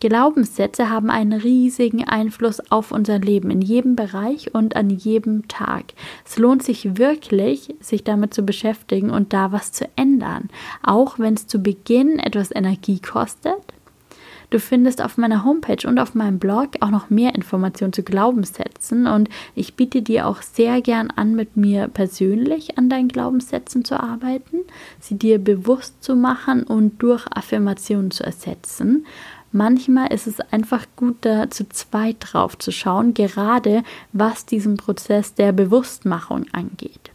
Glaubenssätze 0.00 0.90
haben 0.90 1.10
einen 1.10 1.40
riesigen 1.40 2.04
Einfluss 2.04 2.60
auf 2.70 2.90
unser 2.90 3.18
Leben 3.18 3.50
in 3.50 3.60
jedem 3.60 3.96
Bereich 3.96 4.54
und 4.54 4.74
an 4.76 4.90
jedem 4.90 5.46
Tag. 5.48 5.92
Es 6.26 6.38
lohnt 6.38 6.62
sich 6.62 6.96
wirklich, 6.96 7.74
sich 7.80 8.02
damit 8.02 8.34
zu 8.34 8.42
beschäftigen 8.42 9.10
und 9.10 9.32
da 9.32 9.52
was 9.52 9.72
zu 9.72 9.86
ändern, 9.96 10.48
auch 10.82 11.18
wenn 11.18 11.34
es 11.34 11.46
zu 11.46 11.62
Beginn 11.62 12.18
etwas 12.18 12.50
Energie 12.54 13.00
kostet. 13.00 13.60
Du 14.50 14.58
findest 14.58 15.00
auf 15.00 15.16
meiner 15.16 15.44
Homepage 15.44 15.86
und 15.86 16.00
auf 16.00 16.16
meinem 16.16 16.40
Blog 16.40 16.70
auch 16.80 16.90
noch 16.90 17.08
mehr 17.08 17.36
Informationen 17.36 17.92
zu 17.92 18.02
Glaubenssätzen 18.02 19.06
und 19.06 19.28
ich 19.54 19.74
biete 19.74 20.02
dir 20.02 20.26
auch 20.26 20.42
sehr 20.42 20.82
gern 20.82 21.12
an, 21.14 21.36
mit 21.36 21.56
mir 21.56 21.86
persönlich 21.86 22.76
an 22.76 22.88
deinen 22.90 23.06
Glaubenssätzen 23.06 23.84
zu 23.84 23.98
arbeiten, 24.00 24.58
sie 24.98 25.16
dir 25.16 25.38
bewusst 25.38 26.02
zu 26.02 26.16
machen 26.16 26.64
und 26.64 27.00
durch 27.00 27.26
Affirmationen 27.30 28.10
zu 28.10 28.24
ersetzen. 28.24 29.06
Manchmal 29.52 30.12
ist 30.12 30.28
es 30.28 30.40
einfach 30.40 30.86
gut, 30.94 31.16
da 31.22 31.50
zu 31.50 31.68
zweit 31.68 32.16
drauf 32.20 32.56
zu 32.58 32.70
schauen, 32.70 33.14
gerade 33.14 33.82
was 34.12 34.46
diesen 34.46 34.76
Prozess 34.76 35.34
der 35.34 35.52
Bewusstmachung 35.52 36.46
angeht. 36.52 37.10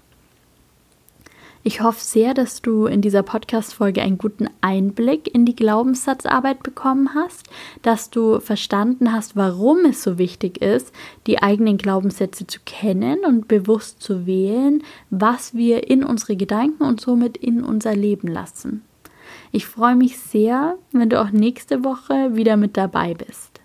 Ich 1.67 1.81
hoffe 1.81 1.99
sehr, 1.99 2.35
dass 2.35 2.61
du 2.61 2.85
in 2.85 3.01
dieser 3.01 3.23
Podcast-Folge 3.23 3.99
einen 4.03 4.19
guten 4.19 4.49
Einblick 4.61 5.33
in 5.33 5.45
die 5.45 5.55
Glaubenssatzarbeit 5.55 6.61
bekommen 6.61 7.15
hast, 7.15 7.49
dass 7.81 8.11
du 8.11 8.39
verstanden 8.39 9.11
hast, 9.11 9.35
warum 9.35 9.83
es 9.85 10.03
so 10.03 10.19
wichtig 10.19 10.61
ist, 10.61 10.93
die 11.25 11.41
eigenen 11.41 11.79
Glaubenssätze 11.79 12.45
zu 12.45 12.59
kennen 12.65 13.25
und 13.25 13.47
bewusst 13.47 14.03
zu 14.03 14.27
wählen, 14.27 14.83
was 15.09 15.55
wir 15.55 15.89
in 15.89 16.03
unsere 16.03 16.35
Gedanken 16.35 16.83
und 16.83 17.01
somit 17.01 17.35
in 17.35 17.63
unser 17.63 17.95
Leben 17.95 18.27
lassen. 18.27 18.83
Ich 19.55 19.67
freue 19.67 19.95
mich 19.95 20.17
sehr, 20.17 20.75
wenn 20.91 21.09
du 21.09 21.21
auch 21.21 21.31
nächste 21.31 21.85
Woche 21.85 22.35
wieder 22.35 22.57
mit 22.57 22.75
dabei 22.75 23.13
bist. 23.13 23.61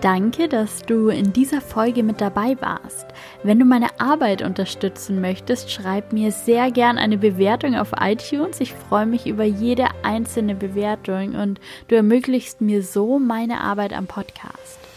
Danke, 0.00 0.46
dass 0.46 0.82
du 0.82 1.08
in 1.08 1.32
dieser 1.32 1.60
Folge 1.60 2.04
mit 2.04 2.20
dabei 2.20 2.56
warst. 2.60 3.08
Wenn 3.42 3.58
du 3.58 3.64
meine 3.64 3.98
Arbeit 3.98 4.42
unterstützen 4.42 5.20
möchtest, 5.20 5.72
schreib 5.72 6.12
mir 6.12 6.30
sehr 6.30 6.70
gern 6.70 6.96
eine 6.96 7.18
Bewertung 7.18 7.74
auf 7.74 7.90
iTunes. 8.00 8.60
Ich 8.60 8.72
freue 8.72 9.06
mich 9.06 9.26
über 9.26 9.42
jede 9.42 9.88
einzelne 10.04 10.54
Bewertung 10.54 11.34
und 11.34 11.58
du 11.88 11.96
ermöglichst 11.96 12.60
mir 12.60 12.84
so 12.84 13.18
meine 13.18 13.62
Arbeit 13.62 13.92
am 13.92 14.06
Podcast. 14.06 14.87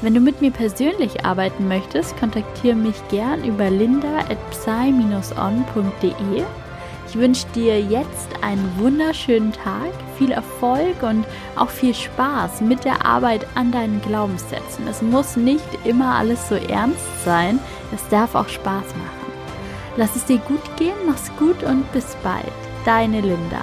Wenn 0.00 0.14
du 0.14 0.20
mit 0.20 0.40
mir 0.40 0.52
persönlich 0.52 1.24
arbeiten 1.24 1.66
möchtest, 1.66 2.16
kontaktiere 2.18 2.76
mich 2.76 2.94
gern 3.08 3.42
über 3.42 3.68
linda.psy-on.de. 3.68 6.44
Ich 7.08 7.16
wünsche 7.16 7.48
dir 7.54 7.80
jetzt 7.80 8.28
einen 8.42 8.78
wunderschönen 8.78 9.52
Tag, 9.52 9.90
viel 10.16 10.30
Erfolg 10.30 11.02
und 11.02 11.26
auch 11.56 11.70
viel 11.70 11.94
Spaß 11.94 12.60
mit 12.60 12.84
der 12.84 13.04
Arbeit 13.04 13.44
an 13.56 13.72
deinen 13.72 14.00
Glaubenssätzen. 14.02 14.86
Es 14.86 15.02
muss 15.02 15.36
nicht 15.36 15.66
immer 15.84 16.14
alles 16.14 16.48
so 16.48 16.54
ernst 16.54 17.24
sein, 17.24 17.58
es 17.92 18.06
darf 18.08 18.36
auch 18.36 18.48
Spaß 18.48 18.84
machen. 18.84 19.32
Lass 19.96 20.14
es 20.14 20.26
dir 20.26 20.38
gut 20.38 20.62
gehen, 20.76 20.94
mach's 21.06 21.32
gut 21.38 21.64
und 21.64 21.90
bis 21.92 22.16
bald. 22.22 22.44
Deine 22.84 23.20
Linda. 23.20 23.62